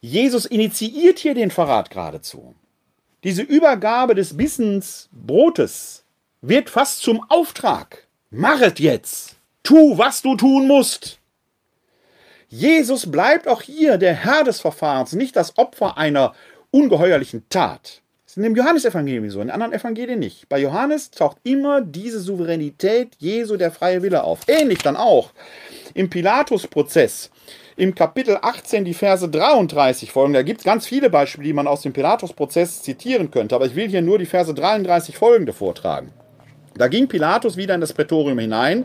[0.00, 2.56] Jesus initiiert hier den Verrat geradezu.
[3.24, 6.04] Diese Übergabe des Bissens Brotes
[6.40, 8.08] wird fast zum Auftrag.
[8.30, 9.36] Machet jetzt!
[9.62, 11.20] Tu, was du tun musst!
[12.48, 16.34] Jesus bleibt auch hier der Herr des Verfahrens, nicht das Opfer einer
[16.72, 18.02] ungeheuerlichen Tat.
[18.24, 20.48] Das ist in dem Johannesevangelium so, in anderen Evangelien nicht.
[20.48, 24.40] Bei Johannes taucht immer diese Souveränität Jesu, der freie Wille auf.
[24.48, 25.30] Ähnlich dann auch
[25.94, 27.30] im Pilatus-Prozess
[27.82, 30.34] im Kapitel 18 die Verse 33 folgen.
[30.34, 33.74] Da gibt es ganz viele Beispiele, die man aus dem Pilatus-Prozess zitieren könnte, aber ich
[33.74, 36.12] will hier nur die Verse 33 folgende vortragen.
[36.76, 38.84] Da ging Pilatus wieder in das Prätorium hinein,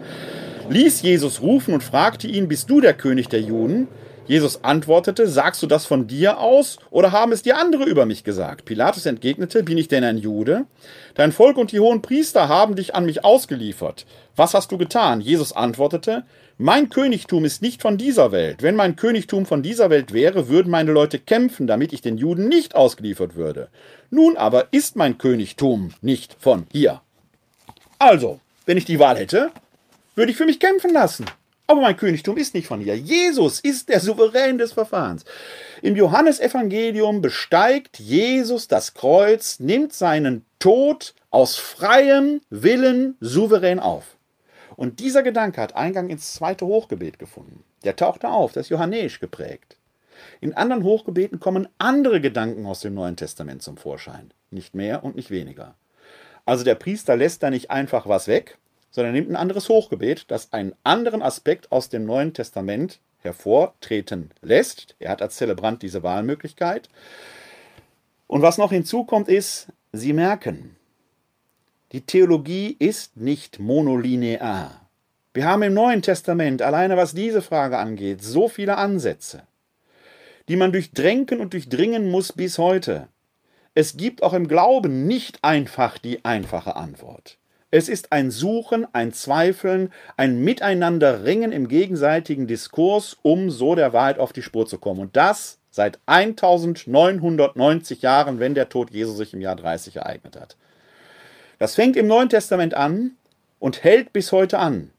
[0.72, 3.88] ließ Jesus rufen und fragte ihn, bist du der König der Juden?
[4.26, 8.24] Jesus antwortete, sagst du das von dir aus oder haben es dir andere über mich
[8.24, 8.66] gesagt?
[8.66, 10.66] Pilatus entgegnete, bin ich denn ein Jude?
[11.14, 14.08] Dein Volk und die hohen Priester haben dich an mich ausgeliefert.
[14.36, 15.22] Was hast du getan?
[15.22, 16.26] Jesus antwortete,
[16.60, 18.64] mein Königtum ist nicht von dieser Welt.
[18.64, 22.48] Wenn mein Königtum von dieser Welt wäre, würden meine Leute kämpfen, damit ich den Juden
[22.48, 23.70] nicht ausgeliefert würde.
[24.10, 27.02] Nun aber ist mein Königtum nicht von hier.
[28.00, 29.52] Also, wenn ich die Wahl hätte,
[30.16, 31.26] würde ich für mich kämpfen lassen.
[31.68, 32.96] Aber mein Königtum ist nicht von hier.
[32.96, 35.26] Jesus ist der Souverän des Verfahrens.
[35.84, 44.17] Im Johannesevangelium besteigt Jesus das Kreuz, nimmt seinen Tod aus freiem Willen souverän auf.
[44.78, 47.64] Und dieser Gedanke hat Eingang ins zweite Hochgebet gefunden.
[47.84, 49.76] Der tauchte auf, das ist johannäisch geprägt.
[50.40, 54.32] In anderen Hochgebeten kommen andere Gedanken aus dem Neuen Testament zum Vorschein.
[54.52, 55.74] Nicht mehr und nicht weniger.
[56.46, 58.58] Also der Priester lässt da nicht einfach was weg,
[58.92, 64.96] sondern nimmt ein anderes Hochgebet, das einen anderen Aspekt aus dem Neuen Testament hervortreten lässt.
[65.00, 66.88] Er hat als Zelebrant diese Wahlmöglichkeit.
[68.28, 70.77] Und was noch hinzukommt, ist, Sie merken,
[71.94, 74.82] die Theologie ist nicht monolinear.
[75.34, 79.44] Wir haben im Neuen Testament, alleine was diese Frage angeht, so viele Ansätze,
[80.50, 83.08] die man durchdrängen und durchdringen muss bis heute.
[83.74, 87.38] Es gibt auch im Glauben nicht einfach die einfache Antwort.
[87.72, 94.20] Es ist ein Suchen, ein Zweifeln, ein Miteinanderringen im gegenseitigen Diskurs, um so der Wahrheit
[94.20, 95.00] auf die Spur zu kommen.
[95.00, 100.58] Und das seit 1990 Jahren, wenn der Tod Jesu sich im Jahr 30 ereignet hat.
[101.60, 103.18] Das fängt im Neuen Testament an
[103.60, 104.92] und hält bis heute an.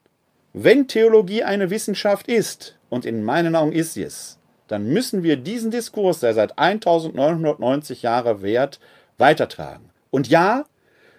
[0.52, 5.36] Wenn Theologie eine Wissenschaft ist, und in meinen Augen ist sie es, dann müssen wir
[5.36, 8.80] diesen Diskurs, der seit 1990 Jahre währt,
[9.16, 9.90] weitertragen.
[10.10, 10.64] Und ja,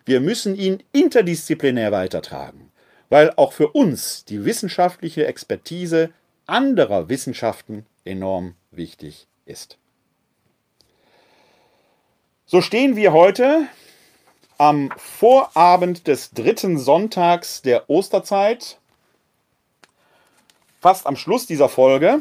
[0.05, 2.71] wir müssen ihn interdisziplinär weitertragen,
[3.09, 6.11] weil auch für uns die wissenschaftliche Expertise
[6.47, 9.77] anderer Wissenschaften enorm wichtig ist.
[12.45, 13.67] So stehen wir heute
[14.59, 18.77] am Vorabend des dritten Sonntags der Osterzeit,
[20.81, 22.19] fast am Schluss dieser Folge,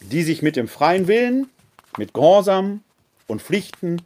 [0.00, 1.50] die sich mit dem freien Willen,
[1.98, 2.82] mit Gehorsam
[3.26, 4.02] und Pflichten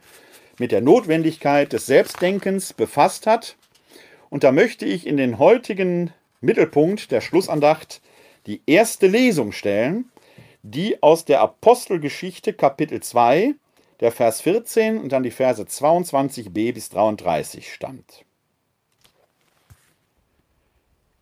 [0.59, 3.57] mit der Notwendigkeit des Selbstdenkens befasst hat.
[4.29, 8.01] Und da möchte ich in den heutigen Mittelpunkt der Schlussandacht
[8.47, 10.11] die erste Lesung stellen,
[10.62, 13.55] die aus der Apostelgeschichte Kapitel 2,
[14.01, 18.25] der Vers 14 und dann die Verse 22b bis 33 stammt.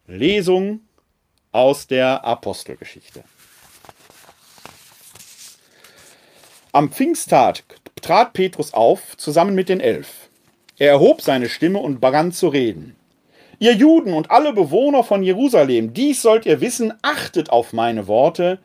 [0.06, 0.80] Lesung
[1.52, 3.24] aus der Apostelgeschichte.
[6.72, 7.62] Am Pfingsttag
[8.00, 10.30] trat Petrus auf, zusammen mit den Elf.
[10.78, 12.96] Er erhob seine Stimme und begann zu reden.
[13.58, 18.58] Ihr Juden und alle Bewohner von Jerusalem, dies sollt ihr wissen, achtet auf meine Worte.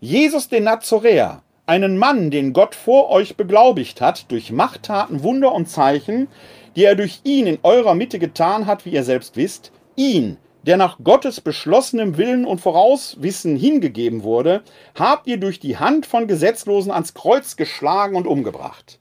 [0.00, 1.42] Jesus den Nazoräer,
[1.72, 6.28] einen Mann, den Gott vor euch beglaubigt hat, durch Machttaten, Wunder und Zeichen,
[6.76, 10.76] die er durch ihn in eurer Mitte getan hat, wie ihr selbst wisst, ihn, der
[10.76, 14.60] nach Gottes beschlossenem Willen und Vorauswissen hingegeben wurde,
[14.98, 18.98] habt ihr durch die Hand von Gesetzlosen ans Kreuz geschlagen und umgebracht.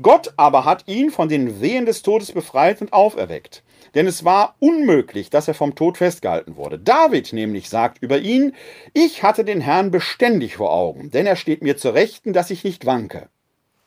[0.00, 3.64] Gott aber hat ihn von den Wehen des Todes befreit und auferweckt.
[3.96, 6.78] Denn es war unmöglich, dass er vom Tod festgehalten wurde.
[6.78, 8.54] David nämlich sagt über ihn,
[8.92, 12.62] ich hatte den Herrn beständig vor Augen, denn er steht mir zur Rechten, dass ich
[12.62, 13.30] nicht wanke.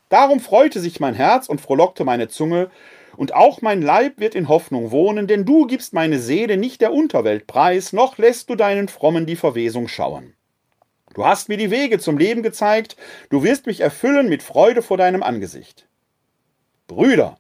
[0.10, 2.72] Darum freute sich mein Herz und frohlockte meine Zunge,
[3.18, 6.92] und auch mein Leib wird in Hoffnung wohnen, denn du gibst meine Seele nicht der
[6.92, 10.34] Unterwelt preis, noch lässt du deinen Frommen die Verwesung schauen.
[11.14, 12.98] Du hast mir die Wege zum Leben gezeigt,
[13.30, 15.88] du wirst mich erfüllen mit Freude vor deinem Angesicht.
[16.88, 17.38] Brüder,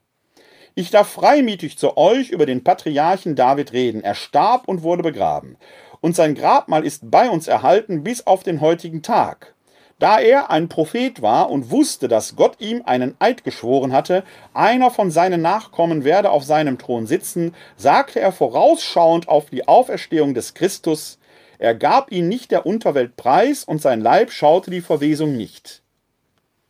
[0.75, 4.03] ich darf freimütig zu euch über den Patriarchen David reden.
[4.03, 5.57] Er starb und wurde begraben.
[6.01, 9.53] Und sein Grabmal ist bei uns erhalten bis auf den heutigen Tag.
[9.99, 14.91] Da er ein Prophet war und wusste, dass Gott ihm einen Eid geschworen hatte, einer
[14.91, 20.53] von seinen Nachkommen werde auf seinem Thron sitzen, sagte er vorausschauend auf die Auferstehung des
[20.53, 21.19] Christus,
[21.57, 25.83] er gab ihn nicht der Unterwelt preis und sein Leib schaute die Verwesung nicht.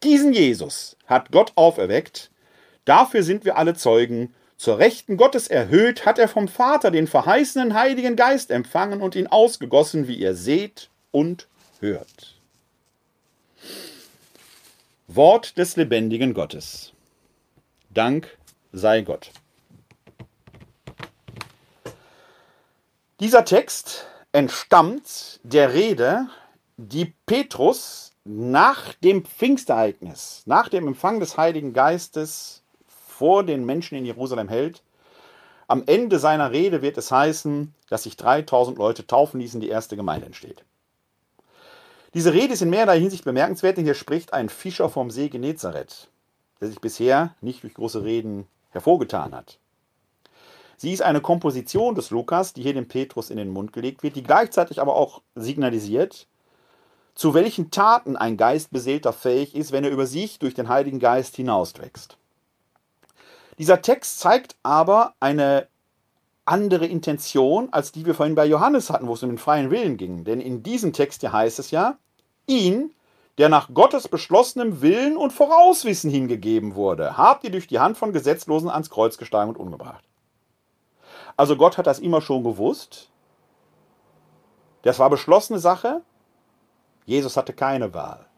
[0.04, 2.32] Diesen Jesus hat Gott auferweckt,
[2.90, 7.74] dafür sind wir alle Zeugen, zur Rechten Gottes erhöht, hat er vom Vater den verheißenen
[7.74, 11.48] Heiligen Geist empfangen und ihn ausgegossen, wie ihr seht und
[11.80, 12.36] hört.
[15.08, 16.92] Wort des lebendigen Gottes.
[17.90, 18.38] Dank
[18.74, 19.32] sei Gott.
[23.20, 26.28] Dieser Text entstammt der Rede,
[26.78, 32.64] die Petrus nach dem Pfingstereignis, nach dem Empfang des Heiligen Geistes
[33.20, 34.82] vor den Menschen in Jerusalem hält.
[35.68, 39.98] Am Ende seiner Rede wird es heißen, dass sich 3000 Leute taufen ließen, die erste
[39.98, 40.64] Gemeinde entsteht.
[42.14, 46.08] Diese Rede ist in mehrerlei Hinsicht bemerkenswert, denn hier spricht ein Fischer vom See Genezareth,
[46.62, 49.60] der sich bisher nicht durch große Reden hervorgetan hat.
[50.78, 54.16] Sie ist eine Komposition des Lukas, die hier dem Petrus in den Mund gelegt wird,
[54.16, 56.26] die gleichzeitig aber auch signalisiert,
[57.16, 61.36] zu welchen Taten ein Geistbeseelter fähig ist, wenn er über sich durch den Heiligen Geist
[61.36, 62.16] hinauswächst.
[63.60, 65.68] Dieser Text zeigt aber eine
[66.46, 69.98] andere Intention, als die wir vorhin bei Johannes hatten, wo es um den freien Willen
[69.98, 70.24] ging.
[70.24, 71.98] Denn in diesem Text hier heißt es ja,
[72.48, 72.94] ihn,
[73.38, 78.14] der nach Gottes beschlossenem Willen und Vorauswissen hingegeben wurde, habt ihr durch die Hand von
[78.14, 80.04] Gesetzlosen ans Kreuz gesteigen und umgebracht.
[81.38, 83.10] Also Gott hat das immer schon gewusst.
[84.82, 86.02] Das war beschlossene Sache.
[87.06, 88.29] Jesus hatte keine Wahl.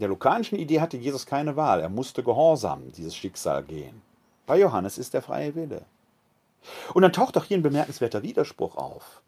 [0.00, 1.80] In der lukanischen Idee hatte Jesus keine Wahl.
[1.80, 4.00] Er musste gehorsam dieses Schicksal gehen.
[4.46, 5.84] Bei Johannes ist der freie Wille.
[6.94, 9.20] Und dann taucht doch hier ein bemerkenswerter Widerspruch auf.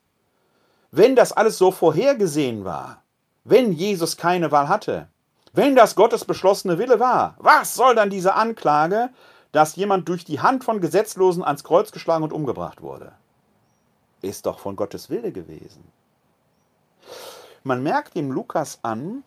[0.91, 3.03] Wenn das alles so vorhergesehen war,
[3.45, 5.09] wenn Jesus keine Wahl hatte,
[5.53, 9.11] wenn das Gottes beschlossene Wille war, was soll dann diese Anklage,
[9.53, 13.13] dass jemand durch die Hand von Gesetzlosen ans Kreuz geschlagen und umgebracht wurde?
[14.23, 15.85] Ist doch von Gottes Wille gewesen.
[17.63, 19.23] Man merkt dem Lukas an,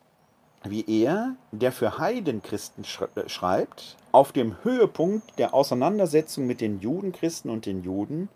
[0.69, 2.85] wie er, der für Heidenchristen
[3.15, 8.29] äh, schreibt, auf dem Höhepunkt der Auseinandersetzung mit den Judenchristen und den Juden,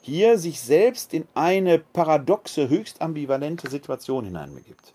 [0.00, 4.94] hier sich selbst in eine paradoxe, höchst ambivalente Situation hineinbegibt.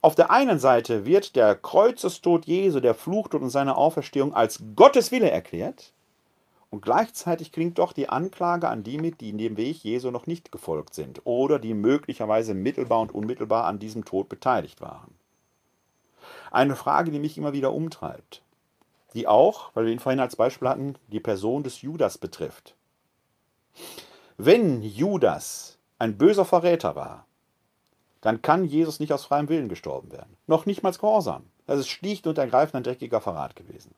[0.00, 5.10] Auf der einen Seite wird der Kreuzestod Jesu, der Fluchtod und seine Auferstehung als Gottes
[5.10, 5.92] Wille erklärt,
[6.70, 10.26] und gleichzeitig klingt doch die Anklage an die mit, die in dem Weg Jesu noch
[10.26, 15.14] nicht gefolgt sind oder die möglicherweise mittelbar und unmittelbar an diesem Tod beteiligt waren.
[16.50, 18.42] Eine Frage, die mich immer wieder umtreibt,
[19.14, 22.74] die auch, weil wir ihn vorhin als Beispiel hatten, die Person des Judas betrifft.
[24.36, 27.26] Wenn Judas ein böser Verräter war,
[28.20, 30.36] dann kann Jesus nicht aus freiem Willen gestorben werden.
[30.46, 31.44] Noch nicht mal Gehorsam.
[31.66, 33.94] Das ist schlicht und ergreifend ein dreckiger Verrat gewesen.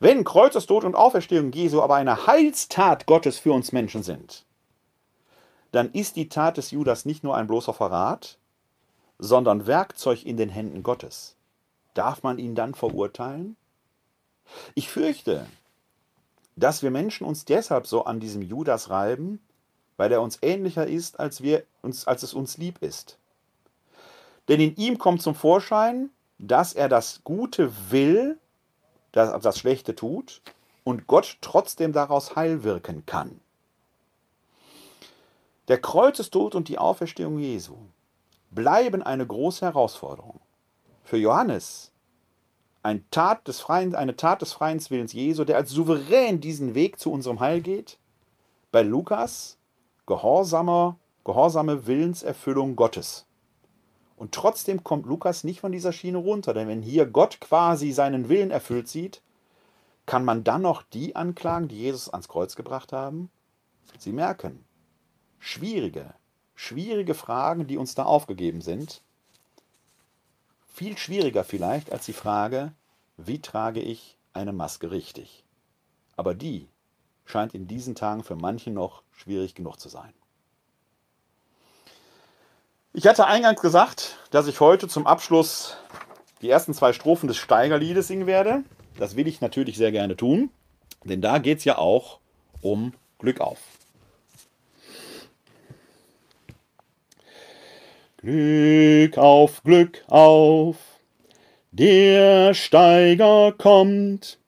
[0.00, 4.44] Wenn Kreuzestod und Auferstehung Jesu aber eine Heilstat Gottes für uns Menschen sind,
[5.70, 8.38] dann ist die Tat des Judas nicht nur ein bloßer Verrat,
[9.18, 11.36] sondern Werkzeug in den Händen Gottes.
[11.94, 13.56] Darf man ihn dann verurteilen?
[14.74, 15.46] Ich fürchte,
[16.56, 19.40] dass wir Menschen uns deshalb so an diesem Judas reiben,
[19.96, 23.18] weil er uns ähnlicher ist, als, wir uns, als es uns lieb ist.
[24.48, 28.38] Denn in ihm kommt zum Vorschein, dass er das Gute will,
[29.12, 30.42] das, das Schlechte tut
[30.84, 33.40] und Gott trotzdem daraus Heil wirken kann.
[35.68, 37.76] Der Kreuzestod und die Auferstehung Jesu
[38.54, 40.40] bleiben eine große Herausforderung.
[41.02, 41.92] Für Johannes
[42.82, 46.98] ein Tat des freien, eine Tat des freien Willens Jesu, der als souverän diesen Weg
[46.98, 47.98] zu unserem Heil geht.
[48.72, 49.58] Bei Lukas
[50.06, 53.26] gehorsamer, gehorsame Willenserfüllung Gottes.
[54.16, 58.28] Und trotzdem kommt Lukas nicht von dieser Schiene runter, denn wenn hier Gott quasi seinen
[58.28, 59.22] Willen erfüllt sieht,
[60.06, 63.30] kann man dann noch die anklagen, die Jesus ans Kreuz gebracht haben?
[63.98, 64.64] Sie merken,
[65.38, 66.14] schwierige,
[66.62, 69.02] schwierige Fragen, die uns da aufgegeben sind.
[70.72, 72.72] Viel schwieriger vielleicht als die Frage,
[73.16, 75.42] wie trage ich eine Maske richtig?
[76.16, 76.68] Aber die
[77.24, 80.12] scheint in diesen Tagen für manche noch schwierig genug zu sein.
[82.92, 85.76] Ich hatte eingangs gesagt, dass ich heute zum Abschluss
[86.42, 88.62] die ersten zwei Strophen des Steigerliedes singen werde.
[88.98, 90.48] Das will ich natürlich sehr gerne tun,
[91.02, 92.20] denn da geht es ja auch
[92.60, 93.58] um Glück auf.
[98.24, 100.76] Glück auf, Glück auf,
[101.72, 104.38] der Steiger kommt,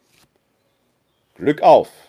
[1.34, 2.03] Glück auf!